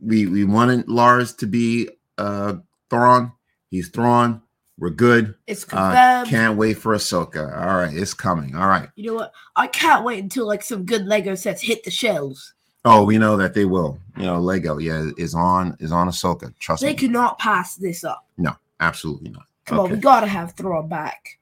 [0.00, 1.88] we we wanted Lars to be
[2.18, 2.54] uh
[2.90, 3.32] Thrawn.
[3.70, 4.42] He's Thrawn.
[4.78, 5.34] We're good.
[5.48, 6.28] It's Uh, confirmed.
[6.28, 7.50] can't wait for Ahsoka.
[7.60, 8.54] All right, it's coming.
[8.54, 8.88] All right.
[8.94, 9.32] you know what?
[9.56, 12.54] I can't wait until like some good Lego sets hit the shelves.
[12.84, 13.98] Oh, we know that they will.
[14.16, 16.56] You know, Lego, yeah, is on is on Ahsoka.
[16.60, 16.88] Trust me.
[16.88, 16.98] They me.
[17.00, 18.24] cannot pass this up.
[18.38, 19.42] No, absolutely not.
[19.66, 21.38] Come on, we gotta have Thrawn back.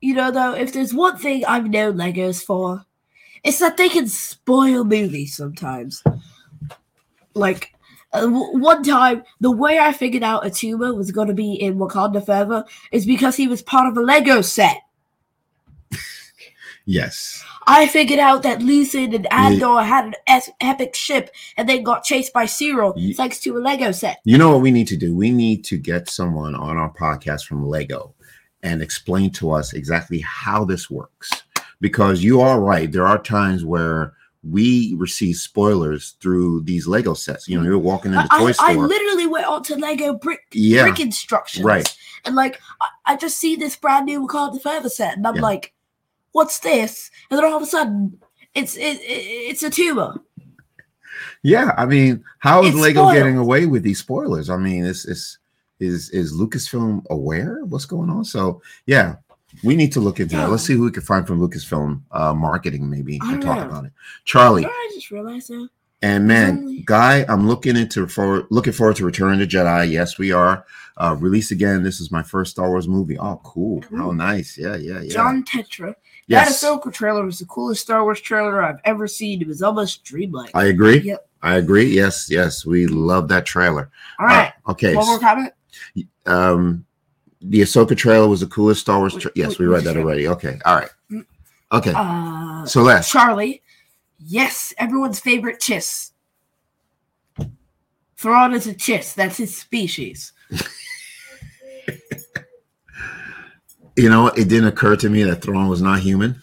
[0.00, 2.84] You know, though, if there's one thing I've known Legos for,
[3.44, 6.02] it's that they can spoil movies sometimes.
[7.34, 7.72] Like
[8.12, 11.54] uh, w- one time, the way I figured out a tumor was going to be
[11.54, 14.78] in Wakanda Forever is because he was part of a Lego set.
[16.90, 17.44] Yes.
[17.66, 21.28] I figured out that Lucid and Andor had an es- epic ship
[21.58, 24.20] and then got chased by Syril Ye- thanks to a Lego set.
[24.24, 25.14] You know what we need to do?
[25.14, 28.14] We need to get someone on our podcast from Lego
[28.62, 31.30] and explain to us exactly how this works.
[31.82, 32.90] Because you are right.
[32.90, 34.14] There are times where
[34.50, 37.48] we receive spoilers through these Lego sets.
[37.48, 40.40] You know, you're walking in the I, toy I, I literally went onto Lego brick
[40.52, 40.82] yeah.
[40.84, 41.64] brick instructions.
[41.64, 41.96] Right.
[42.24, 45.42] And like I, I just see this brand new Wakanda Forever set, and I'm Yeah.
[45.42, 45.72] like,
[46.32, 48.20] "What's this?" And then all of a sudden,
[48.54, 50.14] it's it, it it's a tumor.
[51.42, 51.72] Yeah.
[51.76, 53.14] I mean, how is It's Lego spoiled.
[53.14, 54.50] getting away with these spoilers?
[54.50, 55.38] I mean, is is
[55.80, 58.24] is is Lucasfilm aware of what's going on?
[58.24, 59.16] So yeah.
[59.64, 60.50] We need to look into that.
[60.50, 63.92] Let's see who we can find from Lucasfilm uh, marketing, maybe, and talk about it.
[64.24, 65.68] Charlie, I just realized that.
[66.00, 69.90] And man, only- Guy, I'm looking into for looking forward to Return of the Jedi.
[69.90, 70.64] Yes, we are.
[70.96, 71.82] Uh released again.
[71.82, 73.18] This is my first Star Wars movie.
[73.18, 73.82] Oh, cool.
[73.92, 74.12] Ooh.
[74.14, 74.56] nice.
[74.58, 75.12] Yeah, yeah, yeah.
[75.12, 75.94] John Tetra.
[76.28, 76.60] yes.
[76.60, 79.40] That Ahsoka trailer was the coolest Star Wars trailer I've ever seen.
[79.42, 80.50] It was almost dreamlike.
[80.54, 80.98] I agree.
[81.00, 81.28] Yep.
[81.42, 81.86] I agree.
[81.86, 82.66] Yes, yes.
[82.66, 83.90] We love that trailer.
[84.20, 84.52] All right.
[84.66, 84.94] Uh, okay.
[84.94, 85.52] One more comment.
[86.26, 86.84] Um
[87.40, 89.14] the Ahsoka trailer was the coolest Star Wars.
[89.16, 90.28] Tra- yes, we read that already.
[90.28, 90.58] Okay.
[90.64, 90.90] All right.
[91.10, 91.24] Mm.
[91.72, 91.92] Okay.
[91.94, 93.62] Uh, last, Charlie.
[94.18, 96.10] Yes, everyone's favorite chiss.
[98.16, 99.14] Thrawn is a chiss.
[99.14, 100.32] That's his species.
[103.98, 106.40] You know, it didn't occur to me that Thrawn was not human.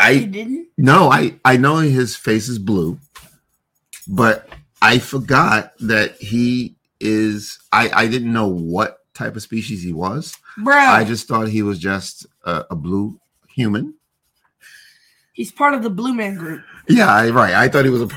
[0.00, 0.68] I didn't.
[0.78, 2.98] No, I I know his face is blue,
[4.08, 4.48] but
[4.80, 7.58] I forgot that he is.
[7.70, 10.36] I I didn't know what type of species he was.
[10.58, 13.94] Bro, I just thought he was just a, a blue human.
[15.32, 16.62] he's part of the Blue Man Group.
[16.88, 17.54] Yeah, I, right.
[17.54, 18.08] I thought he was a.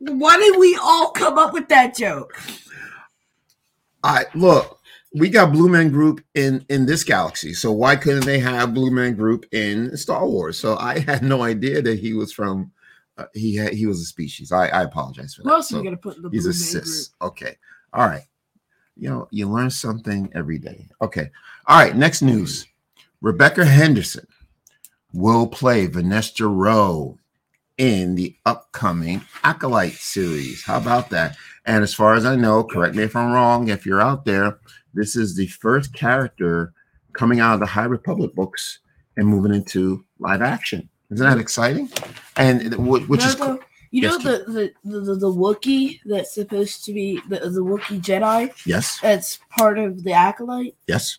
[0.00, 2.32] Why did we all come up with that joke?
[4.04, 4.76] I look.
[5.14, 8.90] We got Blue Man Group in in this galaxy, so why couldn't they have Blue
[8.90, 10.58] Man Group in Star Wars?
[10.58, 12.70] So I had no idea that he was from.
[13.16, 14.52] Uh, he had, he was a species.
[14.52, 15.48] I I apologize for that.
[15.48, 17.10] Who else So- we gonna put in the He's Blue a Man cis.
[17.20, 17.56] Okay.
[17.92, 18.24] All right.
[18.96, 20.88] You know, you learn something every day.
[21.00, 21.30] Okay.
[21.66, 21.96] All right.
[21.96, 22.66] Next news.
[23.20, 24.26] Rebecca Henderson
[25.12, 27.18] will play Vernestra Rwoh
[27.78, 30.64] in the upcoming Acolyte series.
[30.64, 31.36] How about that?
[31.64, 34.58] And as far as I know, correct me if I'm wrong, if you're out there,
[34.94, 36.72] this is the first character
[37.12, 38.80] coming out of the High Republic books
[39.16, 40.88] and moving into live action.
[41.10, 41.90] Isn't that exciting?
[42.36, 43.58] And which is no,
[43.90, 48.00] You Yes, know the, the the the Wookiee that's supposed to be the the Wookiee
[48.02, 48.98] Jedi Yes.
[49.00, 50.74] that's part of the acolyte.
[50.86, 51.18] Yes.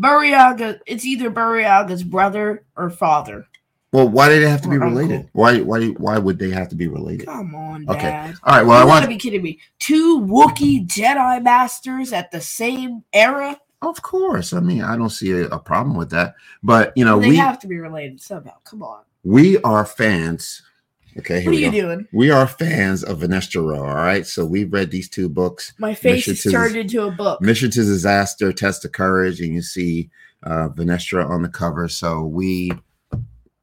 [0.00, 3.46] Burryaga, it's either Burryaga's brother or father.
[3.90, 5.00] Well, why did it have to be Or uncle.
[5.02, 5.28] related?
[5.32, 7.26] Why why why would they have to be related?
[7.26, 8.32] Come on, Okay.
[8.44, 8.62] All right.
[8.62, 9.58] Well, I you want gotta be kidding me.
[9.78, 13.58] Two Wookie Jedi masters at the same era.
[13.80, 14.52] Of course.
[14.52, 16.34] I mean, I don't see a, a problem with that.
[16.62, 18.54] But you know, they we have to be related somehow.
[18.64, 19.02] Come on.
[19.24, 20.62] we are fans.
[21.18, 21.80] Okay, What are we you go.
[21.88, 22.08] doing?
[22.12, 23.78] We are fans of Vernestra Rwoh.
[23.88, 24.26] All right.
[24.26, 27.40] So we've read these two books, My face Mission is to turned into a book.
[27.40, 30.10] Mission to Disaster, Test of Courage, and you see
[30.44, 31.88] uh Vernestra on the cover.
[31.88, 32.70] So we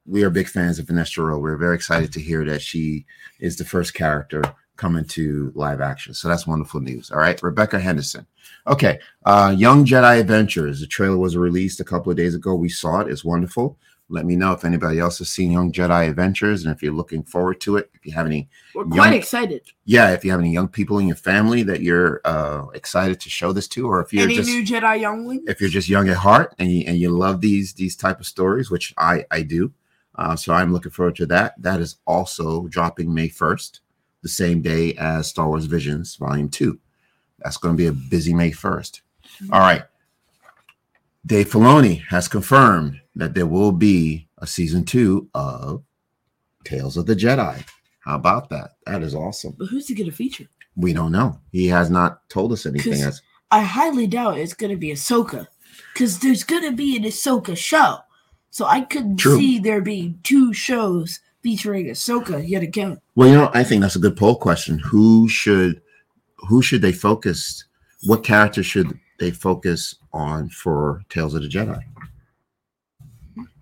[0.06, 1.42] we are big fans of Vernestra Rwoh.
[1.42, 3.06] We're very excited to hear that she
[3.40, 4.42] is the first character
[4.76, 6.14] coming to live action.
[6.14, 7.10] So that's wonderful news.
[7.10, 7.42] All right.
[7.42, 8.28] Rebecca Henderson.
[8.68, 9.00] Okay.
[9.26, 10.82] Uh Young Jedi Adventures.
[10.82, 12.54] The trailer was released a couple of days ago.
[12.56, 13.08] We saw it.
[13.10, 13.78] It's wonderful.
[14.08, 17.24] Let me know if anybody else has seen Young Jedi Adventures and if you're looking
[17.24, 17.90] forward to it.
[17.96, 19.64] If you have any We're young- quite excited.
[19.86, 23.30] yeah, if you have any young people in your family that you're uh, excited to
[23.32, 25.44] show this to, or if you're Any just new Jedi youngling?
[25.48, 28.28] if you're just young at heart and you and you love these these type of
[28.28, 29.74] stories, which I I do,
[30.14, 31.60] uh, so I'm looking forward to that.
[31.60, 33.82] That is also dropping May first,
[34.22, 36.80] the same day as Star Wars Visions Volume Two.
[37.40, 39.02] That's going to be a busy May 1st.
[39.52, 39.84] All right.
[41.26, 45.84] Dave Filoni has confirmed that there will be a season two of
[46.64, 47.64] Tales of the Jedi.
[48.00, 48.72] How about that?
[48.86, 49.56] That is awesome.
[49.58, 50.48] But who's it gonna feature?
[50.76, 51.40] We don't know.
[51.52, 53.02] He has not told us anything.
[53.02, 55.48] As I highly doubt it's gonna be Ahsoka,
[55.94, 58.00] because there's gonna be an Ahsoka show.
[58.52, 59.38] So I couldn't True.
[59.38, 63.00] see there being two shows featuring Ahsoka yet again.
[63.16, 64.80] well, you know, I think that's a good poll question.
[64.80, 65.82] Who should
[66.38, 67.64] who should they focus?
[68.04, 71.82] What character should they focus on for Tales of the Jedi?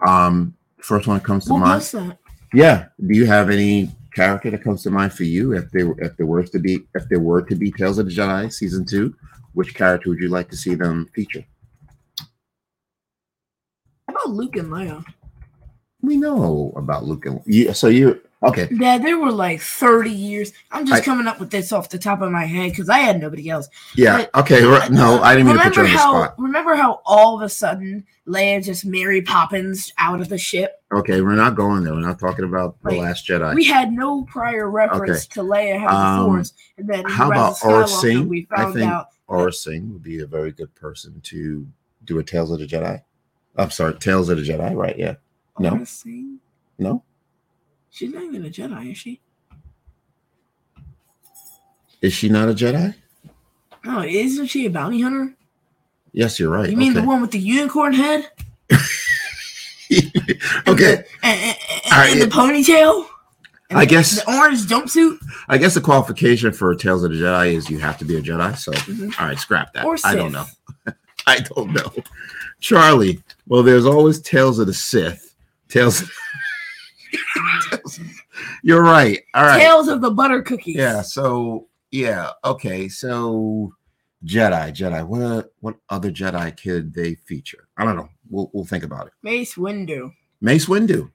[0.06, 1.82] Um, first one that comes to mind.
[1.82, 2.18] that?
[2.54, 2.88] Yeah.
[3.06, 6.26] Do you have any character that comes to mind for you if there if there
[6.26, 9.16] were to be if there were to be Tales of the Jedi season two?
[9.54, 11.46] Which character would you like to see them feature?
[14.08, 15.04] How about Luke and Leia?
[16.02, 17.74] We know about Luke and you.
[17.74, 18.68] So you okay?
[18.72, 20.54] Yeah, there were like 30 years.
[20.72, 23.00] I'm just I- coming up with this off the top of my head because I
[23.00, 23.68] had nobody else.
[23.96, 24.18] Yeah.
[24.34, 24.64] But- Okay.
[24.64, 26.36] right- No, I didn't mean to put you on the how, spot.
[26.38, 30.82] Remember how all of a sudden Leia just Mary Poppins out of the ship?
[30.94, 31.94] Okay, we're not going there.
[31.94, 33.56] We're not talking about the Wait, Last Jedi.
[33.56, 37.70] We had no prior reference to Leia having Um, Force, and then how about of
[37.70, 38.48] Aura Skywalker, Singh?
[38.56, 41.66] I think- out Aurra Sing would be a very good person to
[42.04, 43.02] do a Tales of the Jedi.
[43.56, 44.98] I'm sorry, Tales of the Jedi, right?
[44.98, 45.16] Yeah.
[45.60, 45.72] No.
[45.72, 46.40] Aurra Sing?
[46.78, 47.04] No?
[47.94, 49.22] She's not even a Jedi, is she?
[52.02, 52.96] Is she not a Jedi?
[53.86, 55.36] No, isn't she a bounty hunter?
[56.12, 56.70] Yes, you're right.
[56.70, 57.02] You mean okay.
[57.02, 58.30] the one with the unicorn head?
[59.92, 60.96] And okay.
[60.96, 61.56] the, and,
[61.92, 63.06] and- and the ponytail?
[63.70, 65.20] And I the- guess- the orange jumpsuit?
[65.50, 68.22] I guess the qualification for Tales of the Jedi is you have to be a
[68.22, 68.58] Jedi.
[68.58, 69.14] So, Mhm.
[69.22, 69.86] all right, scrap that.
[69.86, 70.06] Or Sith.
[70.12, 70.46] I don't know.
[71.28, 71.94] I don't know.
[72.60, 75.36] Charlie, well, there's always Tales of the Sith.
[75.70, 76.04] Tales.
[78.64, 79.20] You're right.
[79.34, 79.60] All right.
[79.60, 80.76] Tales of the Butter Cookies.
[80.76, 81.02] Yeah.
[81.02, 82.32] So yeah.
[82.46, 82.88] Okay.
[82.90, 83.74] So
[84.26, 85.06] Jedi, Jedi.
[85.06, 87.68] What what other Jedi could they feature?
[87.78, 88.10] I don't know.
[88.30, 89.14] We'll we'll think about it.
[89.22, 90.12] Mace Windu.
[90.42, 91.12] Mace Windu.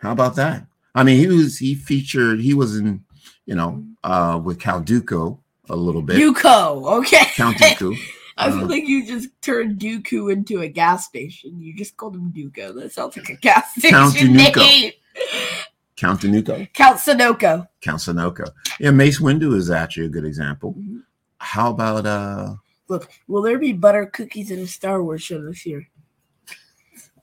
[0.00, 0.66] How about that?
[0.94, 2.40] I mean, he was he featured.
[2.40, 3.04] He was in
[3.46, 6.16] you know uh with Count Dooku a little bit.
[6.16, 6.98] Dooku.
[6.98, 7.24] Okay.
[7.36, 7.96] Count Dooku.
[8.38, 11.60] I feel Uh, like you just turned Dooku into a gas station.
[11.60, 12.74] You just called him Dooku.
[12.74, 14.14] That sounds like a gas station Count
[14.58, 14.92] name.
[15.96, 16.72] Count Dooku.
[16.72, 17.68] Count Sunoco.
[17.80, 18.48] Count Sunoco.
[18.80, 20.74] Yeah, Mace Windu is actually a good example.
[20.74, 21.02] Mhm.
[21.38, 22.54] How about uh?
[22.88, 25.88] Look, will there be butter cookies in a Star Wars show this year?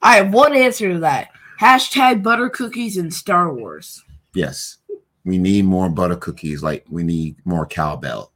[0.01, 1.29] I have one answer to that.
[1.59, 4.01] Hashtag butter cookies in Star Wars.
[4.33, 4.77] Yes,
[5.25, 6.63] we need more butter cookies.
[6.63, 8.31] Like we need more cowbell.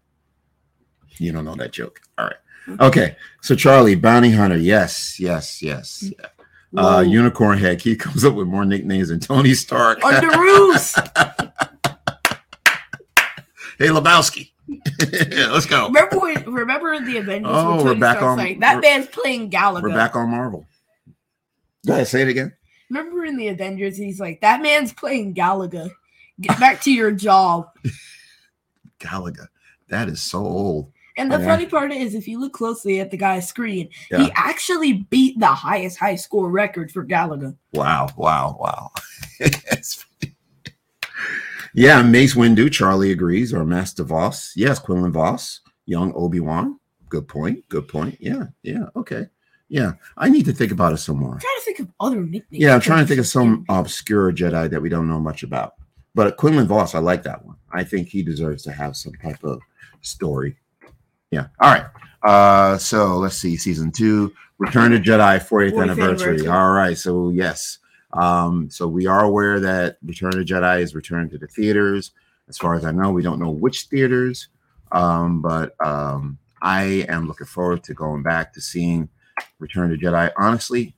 [1.20, 2.02] You don't know that joke.
[2.18, 2.80] All right.
[2.82, 3.16] Okay.
[3.42, 4.58] So Charlie, bounty hunter.
[4.58, 6.12] Yes, yes, yes.
[6.76, 7.82] Uh, unicorn head.
[7.82, 10.00] He comes up with more nicknames than Tony Stark.
[10.02, 10.96] Underoos.
[13.78, 14.52] hey, Lebowski.
[15.52, 15.88] Let's go.
[15.88, 19.08] remember when, remember in the Avengers Oh, when we're back Stark's on- like, that man's
[19.08, 19.84] playing Galaga.
[19.84, 20.66] We're back on Marvel.
[21.86, 22.08] Go ahead.
[22.08, 22.54] Say it again.
[22.90, 25.90] Remember in the Avengers, he's like, that man's playing Galaga.
[26.40, 27.70] Get back to your job.
[29.00, 29.48] Galaga.
[29.90, 30.92] That is so old.
[31.18, 31.46] And the Yeah.
[31.46, 34.24] funny part is, if you look closely at the guy's screen, Yeah.
[34.24, 37.56] he actually beat the highest high score record for Galaga.
[37.74, 38.92] Wow, wow, wow.
[41.76, 44.54] Yeah, Mace Windu, Charlie agrees, or Master Vos.
[44.56, 46.80] Yes, Quinlan Vos, young Obi-Wan.
[47.10, 47.68] Good point.
[47.68, 48.16] Good point.
[48.20, 49.26] Yeah, yeah, okay.
[49.70, 51.34] Yeah, I need to think about it some more.
[51.34, 52.62] I'm trying to think of other nicknames.
[52.62, 55.74] Yeah, I'm trying to think of some obscure Jedi that we don't know much about.
[56.14, 57.56] But Quinlan Vos, I like that one.
[57.72, 59.60] I think he deserves to have some type of
[60.02, 60.56] story.
[61.34, 61.48] Yeah.
[61.60, 61.86] All right.
[62.24, 66.28] Uh, so let's see, season two, Return to Jedi 40th, 40th anniversary.
[66.28, 66.48] anniversary.
[66.48, 66.98] All right.
[66.98, 67.80] So yes.
[68.14, 72.12] Um, so we are aware that Return to Jedi is returning to the theaters.
[72.48, 74.50] As far as I know, we don't know which theaters.
[74.92, 79.10] Um, but um, I am looking forward to going back to seeing
[79.58, 80.32] Return to Jedi.
[80.38, 80.96] Honestly,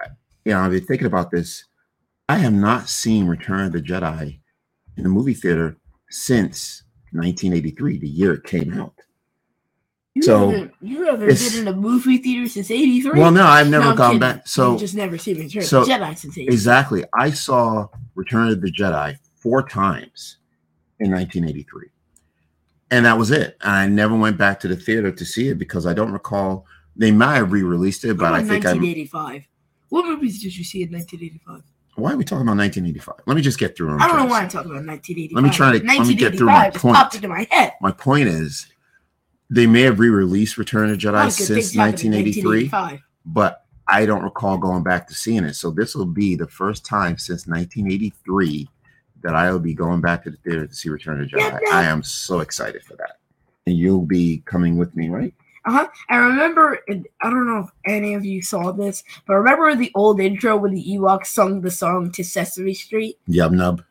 [0.00, 0.08] I-
[0.44, 1.64] you know, I've been thinking about this.
[2.28, 4.40] I have not seen Return of the Jedi
[4.96, 5.76] in the movie theater
[6.10, 6.82] since
[7.12, 8.94] 1983, the year it came out.
[10.16, 13.20] You So, haven't, you haven't been in a movie theater since '83.
[13.20, 14.20] Well, no, I've never No, gone kidding.
[14.20, 14.48] back.
[14.48, 16.54] So you just never seen Return so- of the Jedi since '83.
[16.54, 20.38] exactly, I saw Return of the Jedi four times
[21.00, 21.88] in 1983,
[22.90, 23.58] and that was it.
[23.60, 26.64] And I never went back to the theater to see it because I don't recall.
[26.96, 28.72] They might have re-released it, but I think I.
[28.72, 29.42] 1985.
[29.90, 31.62] What movies did you see in 1985?
[31.96, 33.16] Why are we talking about 1985?
[33.26, 33.90] Let me just get through.
[33.90, 34.40] I'm don't know to why.
[34.40, 35.34] I'm talking about 1985.
[35.34, 36.96] Let me try to- let me get through my point.
[36.96, 37.74] popped into my head.
[37.82, 38.66] My point is,
[39.50, 42.68] they may have re-released Return of the Jedi since things happened in 1983.
[42.68, 43.00] 1985.
[43.26, 45.54] but I don't recall going back to seeing it.
[45.54, 48.68] So this will be the first time since 1983
[49.22, 51.60] that I will be going back to the theater to see Return of the Jedi.
[51.72, 53.18] I am so excited for that.
[53.66, 55.32] And you'll be coming with me, right?
[55.64, 55.86] Uh-huh.
[56.10, 60.20] I remember, I don't know if any of you saw this, but remember the old
[60.20, 63.18] intro when the Ewoks sung the song to Sesame Street?
[63.28, 63.82] Yub Nub.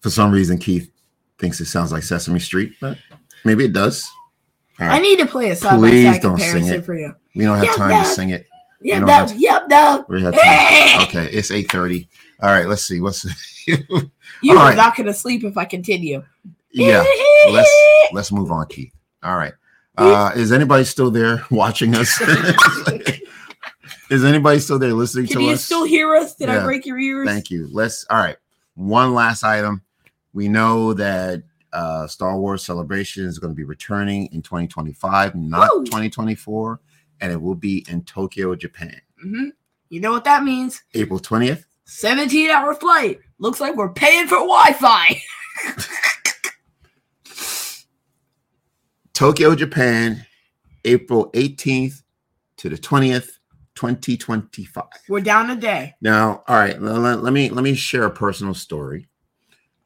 [0.00, 0.90] For some reason, Keith
[1.38, 2.96] thinks it sounds like Sesame Street, but
[3.44, 4.06] maybe it does.
[4.80, 6.84] All I need to play a by Please side don't sing comparison it.
[6.84, 7.14] for you.
[7.34, 8.46] We don't have Yep, time to sing it.
[8.82, 10.04] Yep, no, yep, no.
[10.08, 11.02] We have time.
[11.04, 12.06] Okay, it's 8:30.
[12.42, 13.00] All right, let's see.
[13.00, 13.24] What's
[13.66, 14.76] You All are right.
[14.76, 16.22] not going to sleep if I continue.
[16.72, 17.04] yeah.
[17.50, 17.70] let's
[18.12, 18.92] let's move on, Keith.
[19.22, 19.54] All right.
[19.98, 22.20] Uh, is anybody still there watching us?
[24.10, 25.44] is anybody still there listening Can to us?
[25.46, 26.34] Can you still hear us?
[26.34, 27.26] Did I break your ears?
[27.26, 27.68] Thank you.
[27.72, 28.36] Let's all right.
[28.74, 29.82] One last item.
[30.34, 31.42] We know that
[31.76, 35.84] uh Star Wars Celebration is going to be returning in 2025, not Woo!
[35.84, 36.80] 2024,
[37.20, 38.98] and it will be in Tokyo, Japan.
[39.22, 39.48] hmm
[39.90, 40.82] You know what that means?
[40.94, 41.64] April 20th.
[41.84, 43.20] 17 hour flight.
[43.38, 45.20] Looks like we're paying for Wi Fi.
[49.14, 50.26] Tokyo, Japan,
[50.84, 52.02] April 18th
[52.58, 53.30] to the 20th,
[53.74, 54.84] 2025.
[55.08, 55.94] We're down a day.
[56.00, 59.08] Now, all right, let- let me let me share a personal story.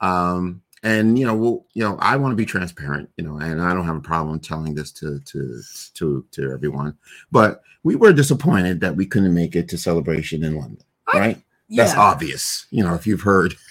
[0.00, 3.60] Um, and you know, we'll, you know, I want to be transparent, you know, and
[3.60, 5.60] I don't have a problem telling this to to
[5.94, 6.96] to to everyone.
[7.30, 11.42] But we were disappointed that we couldn't make it to celebration in London, I- right?
[11.68, 11.84] Yeah.
[11.84, 13.54] That's obvious, you know, if you've heard.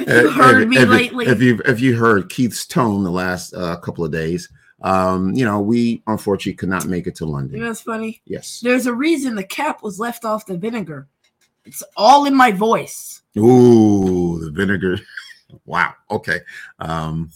[0.00, 1.26] You heard if, me if, lately.
[1.26, 4.50] If you've if you heard Keith's tone the last uh, couple of days,
[4.82, 7.56] um, you know, we unfortunately could not make it to London.
[7.56, 8.20] You know what's funny?
[8.26, 8.60] Yes.
[8.62, 11.08] There's a reason the cap was left off the vinegar.
[11.64, 13.22] It's all in my voice.
[13.38, 14.98] Ooh, the vinegar.
[15.64, 15.94] Wow.
[16.10, 16.40] Okay.
[16.78, 17.30] Um,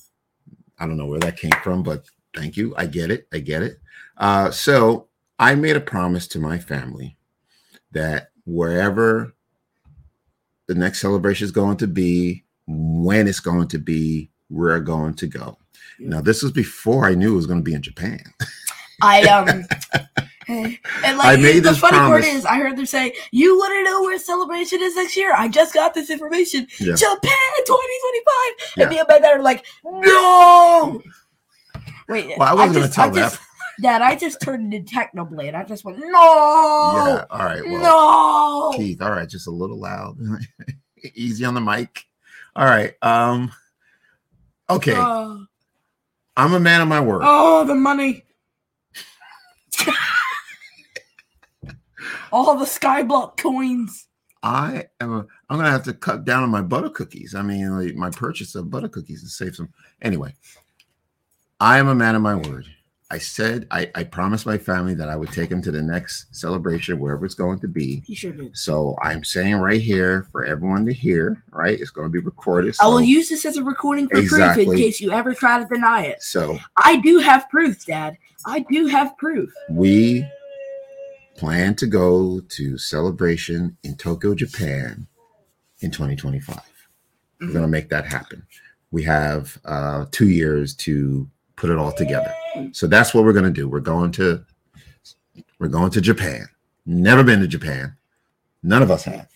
[0.78, 2.04] I don't know where that came from, but
[2.34, 2.74] thank you.
[2.76, 3.26] I get it.
[3.32, 3.80] I get it.
[4.16, 5.08] Uh, so
[5.38, 7.16] I made a promise to my family
[7.92, 9.34] that wherever
[10.66, 15.26] the next celebration is going to be, when it's going to be, we're going to
[15.26, 15.58] go.
[15.98, 18.20] Now, this was before I knew it was going to be in Japan.
[19.02, 19.64] I um
[20.49, 24.03] and like I made the funny part is I heard them say, You wanna know
[24.03, 25.34] where celebration is next year?
[25.36, 26.68] I just got this information.
[26.78, 26.94] Yeah.
[26.94, 28.72] Japan 2025.
[28.76, 28.82] Yeah.
[28.84, 31.03] And me and my dad are like, No
[32.09, 33.30] Wait, Well, I wasn't going to tell I that.
[33.32, 33.40] just-
[33.82, 35.55] Dad, I just turned into Technoblade.
[35.55, 37.24] I just went, No yeah.
[37.28, 37.62] All right.
[37.66, 39.03] Well, No Keith.
[39.03, 40.16] All right, just a little loud.
[41.14, 42.05] Easy on the mic.
[42.55, 42.94] All right.
[43.03, 43.51] Um
[44.70, 44.94] okay.
[44.97, 45.44] Oh,
[46.36, 47.22] I'm a man of my word.
[47.24, 48.22] oh, the money.
[52.32, 54.08] All the skyblock coins.
[54.42, 57.34] I am a, I'm gonna have to cut down on my butter cookies.
[57.34, 59.70] I mean like my purchase of butter cookies to save some
[60.02, 60.34] anyway.
[61.60, 62.66] I am a man of my word.
[63.10, 66.34] I said I, I promised my family that I would take them to the next
[66.34, 68.02] celebration, wherever it's going to be.
[68.04, 68.56] He sure did.
[68.56, 71.78] So I'm saying right here for everyone to hear, right?
[71.80, 72.74] It's going to be recorded.
[72.80, 75.66] I will use this as a recording for proof in case you ever try to
[75.66, 76.22] deny it.
[76.22, 78.18] so I do have proof, Dad.
[78.44, 79.52] I do have proof.
[79.70, 80.26] we
[81.37, 85.07] plan to go to celebration in Tokyo, Japan
[85.80, 86.61] in 2025.
[87.41, 87.53] We're Mhm.
[87.53, 88.47] going to make that happen.
[88.91, 92.32] We have uh, two years to put it all together.
[92.72, 93.68] So that's what we're going to do.
[93.68, 94.45] We're going to
[95.59, 96.47] we're going to Japan.
[96.87, 97.97] Never been to Japan.
[98.62, 99.28] None of us have.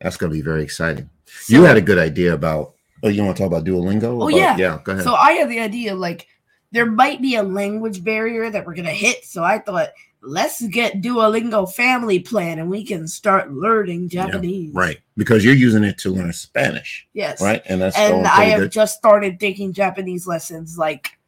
[0.00, 1.08] That's going to be very exciting.
[1.48, 2.74] you had a good idea about.
[3.02, 4.04] Oh, you want to talk about Duolingo?
[4.04, 4.56] Oh, About- yeah.
[4.56, 4.78] yeah.
[4.84, 5.04] Go ahead.
[5.04, 6.26] So I had the idea like
[6.70, 9.24] there might be a language barrier that we're gonna hit.
[9.24, 9.88] So I thought
[10.22, 14.72] let's get Duolingo family plan and we can start learning Japanese.
[14.74, 14.98] Right.
[15.16, 17.06] Because you're using it to learn Spanish.
[17.12, 17.40] Yes.
[17.42, 17.60] Right.
[17.66, 18.72] And that's And I have good.
[18.72, 21.18] just started taking Japanese lessons like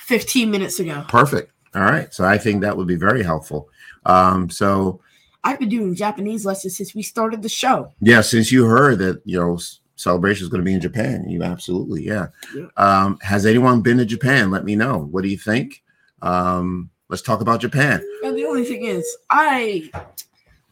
[0.00, 1.04] 15 minutes ago.
[1.08, 1.52] Perfect.
[1.74, 2.12] All right.
[2.12, 3.68] So I think that would be very helpful.
[4.06, 5.00] Um, so
[5.44, 7.92] I've been doing Japanese lessons since we started the show.
[8.00, 9.58] yeah, since you heard that you know
[9.96, 12.28] celebration is going to be in Japan, you absolutely yeah.
[12.54, 12.66] Yeah.
[12.76, 14.50] Um, has anyone been to Japan?
[14.50, 14.98] Let me know.
[15.10, 15.82] What do you think?
[16.20, 18.02] Um, let's talk about Japan.
[18.24, 19.90] And the only thing is, I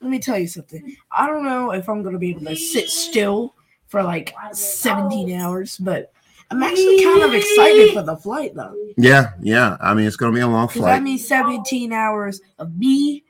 [0.00, 0.96] let me tell you something.
[1.12, 3.54] I don't know if I'm gonna be able to sit still
[3.88, 6.12] for like 17 hours, but
[6.50, 8.74] I'm actually kind of excited for the flight though.
[8.96, 9.76] Yeah, yeah.
[9.80, 10.94] I mean, it's going to be a long flight.
[10.94, 13.22] I mean, 17 hours of me,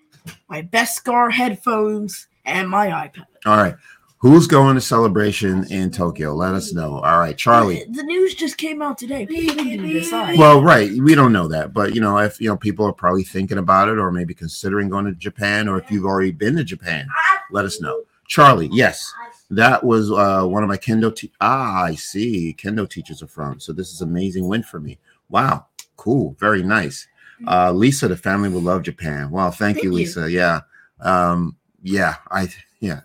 [0.49, 3.27] my best scar headphones, and my iPad.
[3.45, 3.75] All right.
[4.21, 6.35] Who's going to celebration in Tokyo?
[6.35, 6.99] Let us know.
[6.99, 7.87] All right, Charlie.
[7.89, 9.25] The, news just came out today.
[9.25, 10.39] People didn't decide.
[10.39, 10.93] Well, right.
[10.93, 13.89] We don't know that, but you know, if you know people are probably thinking about
[13.89, 17.09] it or maybe considering going to Japan, or if you've already been to Japan,
[17.51, 18.03] let us know.
[18.27, 19.11] Charlie, yes,
[19.49, 21.17] that was uh, one of my kendo.
[21.17, 22.55] Te- ah, I see.
[22.59, 23.59] Kendo teachers are from.
[23.59, 24.99] So this is amazing win for me.
[25.31, 25.65] Wow,
[25.97, 27.09] cool, very nice.
[27.49, 29.31] Uh, Lisa, the family will love Japan.
[29.31, 29.97] Wow, thank, Thank you, you.
[29.97, 30.31] Lisa.
[30.31, 30.61] Yeah,
[31.01, 32.51] um, yeah, I
[32.81, 33.01] yeah,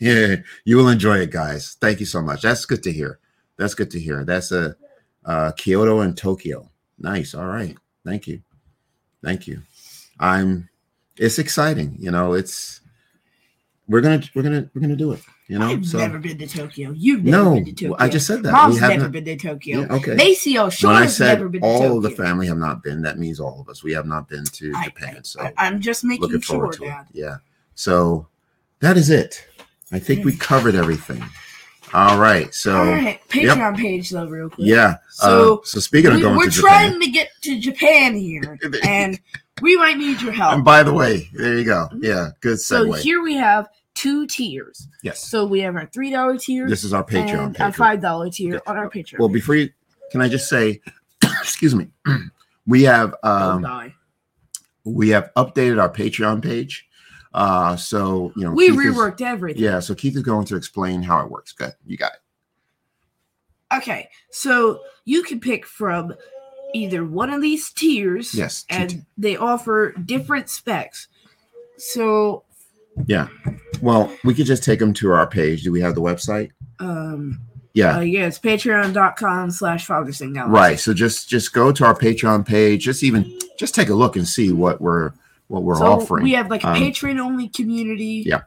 [0.00, 0.36] yeah.
[0.64, 1.76] You will enjoy it, guys.
[1.80, 2.42] Thank you so much.
[2.42, 3.18] That's good to hear.
[3.56, 4.24] That's good to hear.
[4.24, 4.74] That's a
[5.24, 6.70] uh, Kyoto and Tokyo.
[6.98, 7.34] Nice.
[7.34, 7.76] All right.
[8.04, 8.42] Thank you.
[9.22, 9.62] Thank you.
[10.18, 10.68] I'm.
[11.16, 11.96] It's exciting.
[11.98, 12.80] You know, it's.
[13.88, 15.20] We're gonna we're gonna we're gonna do it.
[15.48, 15.66] You know.
[15.66, 16.92] I've so never been to Tokyo.
[16.92, 17.96] You've never no, been to Tokyo.
[17.98, 18.52] I just said that.
[18.52, 19.80] Mom's never been to Tokyo.
[19.80, 20.14] Yeah, okay.
[20.14, 21.96] Maceo when Shore I has said never been to all Tokyo.
[21.96, 23.82] of the family have not been, that means all of us.
[23.82, 25.24] We have not been to I- Japan.
[25.24, 27.06] So I, am just making looking sure, forward to Dad.
[27.12, 27.18] it.
[27.18, 27.36] Yeah.
[27.74, 28.28] So
[28.78, 29.44] that is it.
[29.92, 31.22] I think we covered everything.
[31.92, 32.54] All right.
[32.54, 34.66] So All right, Patreon page though, real quick.
[34.66, 34.96] yeah.
[35.10, 38.14] So, uh, so speaking of we, going we're to Japan, trying to get to Japan
[38.14, 39.18] here, and
[39.60, 40.54] we might need your help.
[40.54, 41.88] and by the way, there you go.
[41.98, 42.60] Yeah, good segue.
[42.60, 44.88] so here we have two tiers.
[45.02, 45.28] yes.
[45.28, 48.30] So we have our three dollar tier This is our Patreon and our five dollar
[48.30, 49.18] tier on our Patreon.
[49.18, 49.70] Well, before you,
[50.12, 50.80] can I just say,
[51.24, 51.88] excuse me,
[52.66, 53.94] we have um, die.
[54.84, 56.86] we have updated our Patreon page.
[57.32, 59.62] Uh, so you know, We Keith is- reworked everything.
[59.62, 61.52] yeah, so Keith is going to explain how it works.
[61.52, 63.76] Good, you got it.
[63.76, 66.12] Okay, so you can pick from
[66.74, 68.34] either one of these tiers.
[68.34, 69.02] Yes, and tiers.
[69.16, 71.06] they offer different specs.
[71.78, 72.44] So,
[73.06, 73.28] Yeah.
[73.80, 75.62] Well, we could just take them to our page.
[75.62, 76.50] Do we have the website?
[76.80, 77.40] um,
[77.74, 77.98] Yeah.
[77.98, 80.78] uh, yeah, it's patreon.com slash father son right.
[80.80, 82.84] So just just go to our Patreon page.
[82.84, 85.12] Just even just take a look and see what we're
[85.50, 86.22] what we're so offering.
[86.24, 88.22] we have like a Um, patron only community.
[88.26, 88.42] yeah.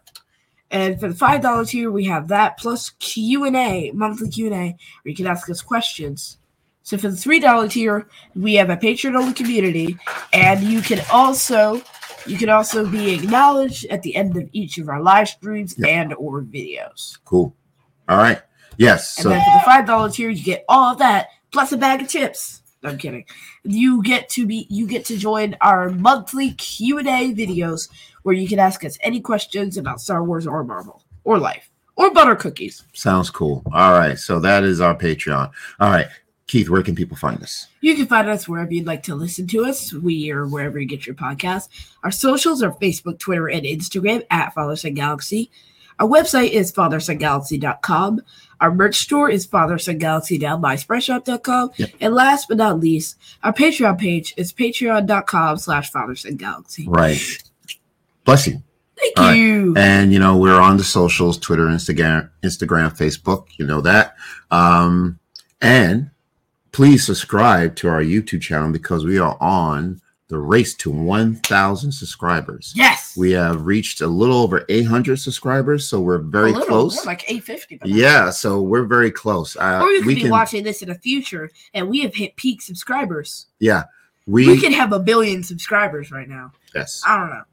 [0.71, 4.47] And for the five dollar tier, we have that plus Q and A, monthly Q
[4.47, 4.65] and A,
[5.03, 6.37] where you can ask us questions.
[6.81, 9.97] So for the three dollar tier, we have a patron only community,
[10.33, 11.81] and you can also
[12.25, 15.87] you can also be acknowledged at the end of each of our live streams Yeah.
[16.01, 17.19] and or videos.
[17.25, 17.53] cool.
[18.09, 18.41] All right.
[18.77, 19.17] Yes.
[19.17, 21.77] And So then for the five dollar tier, you get all of that plus a
[21.77, 22.62] bag of chips.
[22.83, 23.25] I'm kidding.
[23.63, 27.89] You get to be you get to join our monthly Q and A videos
[28.23, 32.11] where you can ask us any questions about Star Wars or Marvel or life or
[32.11, 32.83] butter cookies.
[32.93, 33.63] sounds cool.
[33.73, 34.17] All right.
[34.17, 35.51] So that is our Patreon.
[35.79, 36.07] All right.
[36.47, 37.67] Keith, where can people find us?
[37.81, 39.93] You can find us wherever you'd like to listen to us.
[39.93, 41.69] We are wherever you get your podcast.
[42.03, 45.49] Our socials are Facebook, Twitter, and Instagram at Father Son Galaxy.
[45.99, 48.21] Our website is fathersongalaxy.com.
[48.63, 51.71] Our merch store is fathersongalaxy.myspreadshop.com.
[51.75, 51.89] Yep.
[51.99, 56.85] And last but not least, our Patreon page is patreon.com slash fathersongalaxy.
[56.87, 57.19] Right.
[58.23, 58.63] Bless you.
[58.95, 59.33] Thank All right.
[59.33, 59.73] you.
[59.75, 64.15] And you know, we're on the socials, Twitter, Instagram, Instagram, Facebook, you know that.
[64.49, 65.19] Um,
[65.61, 66.09] and
[66.71, 69.99] please subscribe to our YouTube channel because we are on
[70.29, 72.73] the race to 1,000 subscribers.
[72.75, 73.15] yes.
[73.17, 76.97] We have reached a little over 800 subscribers, so we're very little, close.
[76.97, 77.79] we're like 850.
[77.85, 79.55] Yeah, so we're very close.
[79.57, 82.15] Uh, Or you could we be can, watching this in the future and we have
[82.15, 83.47] hit peak subscribers.
[83.59, 83.83] yeah,
[84.25, 86.51] We, we, could have a billion subscribers right now.
[86.73, 87.43] yes, I don't know.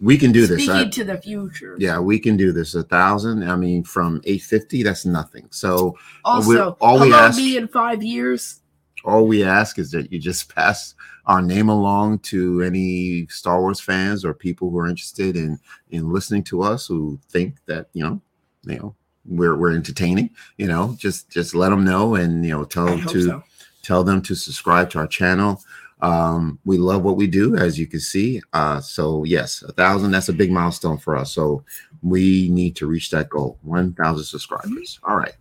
[0.00, 0.62] we can do this.
[0.64, 1.76] Speaking to the future.
[1.80, 2.74] yeah, we can do this.
[2.74, 3.42] A thousand.
[3.48, 5.48] I mean, from 850, that's nothing.
[5.50, 8.60] So Also, all we ask- me in five years.
[9.04, 10.94] All we ask is that you just pass
[11.26, 15.58] our name along to any Star Wars fans or people who are interested in
[15.90, 18.20] in listening to us who think that you know
[18.64, 18.94] you know
[19.26, 23.06] we're we're entertaining you know just just let them know and you know tell them
[23.06, 23.42] to so.
[23.82, 25.62] tell them to subscribe to our channel
[26.04, 30.10] um we love what we do as you can see uh so yes a thousand
[30.10, 31.62] that's a big milestone for us so
[32.02, 35.34] we need to reach that goal 1000 subscribers all right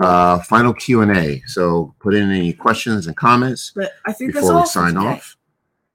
[0.00, 4.34] uh final q and a so put in any questions and comments But I think
[4.34, 5.06] that's before we sign today.
[5.06, 5.36] off.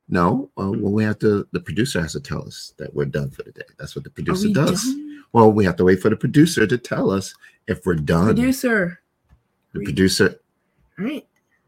[0.08, 1.48] No, uh, well, we have to.
[1.52, 3.66] The producer has to tell us that we're done for the day.
[3.80, 4.84] That's what the producer does.
[4.84, 5.24] done?
[5.34, 7.34] Well, we have to wait for the producer to tell us
[7.68, 8.26] if we're done.
[8.26, 9.00] Producer.
[9.74, 10.36] the producer,
[11.00, 11.26] All right.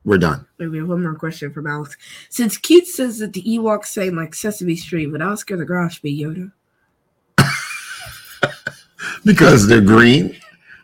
[0.08, 0.47] We're done.
[0.58, 1.97] Wait, we have one more question from Alex.
[2.30, 6.18] Since Keith says that the Ewoks sound like Sesame Street, would Oscar the Grouch be
[6.18, 6.51] Yoda?
[9.26, 10.36] because they're green.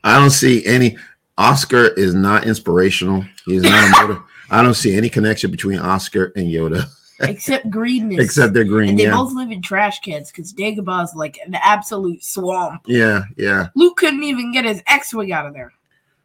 [0.04, 0.98] I don't see any.
[1.38, 3.26] Oscar is not inspirational.
[3.46, 4.24] He's not a motor.
[4.52, 6.86] I don't see any connection between Oscar and Yoda,
[7.22, 8.20] Except greenness.
[8.24, 8.90] except they're green.
[8.90, 12.82] and they Yeah, both live in trash cans because Dagobah is like an absolute swamp.
[12.88, 13.70] yeah, yeah.
[13.76, 15.72] Luke couldn't even get his X-wing out of there.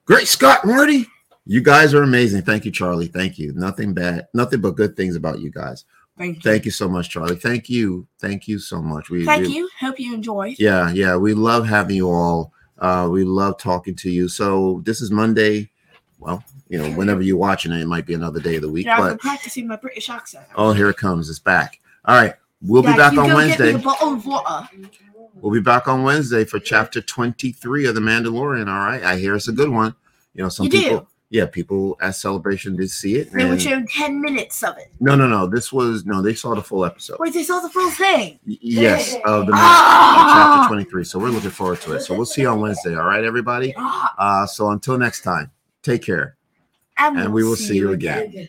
[0.04, 1.06] Great Scott, Marty.
[1.50, 2.42] You guys are amazing.
[2.42, 3.06] Thank you, Charlie.
[3.06, 3.54] Thank you.
[3.54, 5.86] Nothing bad, nothing but good things about you guys.
[6.18, 6.42] Thank you.
[6.42, 7.36] Thank you so much, Charlie.
[7.36, 8.06] Thank you.
[8.20, 9.08] Thank you so much.
[9.08, 9.68] We Thank we- you.
[9.80, 10.54] Hope you enjoy.
[10.58, 11.16] Yeah, yeah.
[11.16, 12.52] We love having you all.
[12.78, 14.28] Uh, we love talking to you.
[14.28, 15.70] So this is Monday.
[16.18, 18.84] Well, you know, whenever you're watching it, it might be another day of the week.
[18.84, 20.44] Yeah, I've been practicing my British accent.
[20.54, 21.30] oh, here it comes.
[21.30, 21.80] It's back.
[22.04, 22.34] All right.
[22.60, 23.72] We'll be Dad, back on go Get me Wednesday.
[23.74, 24.68] a bottle of water.
[25.34, 28.68] We'll be back on Wednesday for chapter 23 of The Mandalorian.
[28.68, 29.02] All right.
[29.02, 29.94] I hear it's a good one.
[30.34, 31.06] You know, some You people, do.
[31.30, 33.30] Yeah, people at Celebration did see it.
[33.32, 34.90] They would and- show ten minutes of it.
[35.00, 35.46] no, no, no.
[35.46, 37.18] This was, no, they saw the full episode.
[37.20, 38.38] Wait, they saw the full thing.
[38.46, 40.60] Y- Yes, of the Ah!
[40.62, 41.04] chapter 23.
[41.04, 42.00] So we're looking forward to it.
[42.00, 42.96] So we'll see you on Wednesday.
[42.96, 43.74] All right, everybody.
[43.76, 45.50] Ah, Uh, so until next time,
[45.82, 46.36] take care.
[46.96, 48.22] And we will see you again.
[48.28, 48.48] again.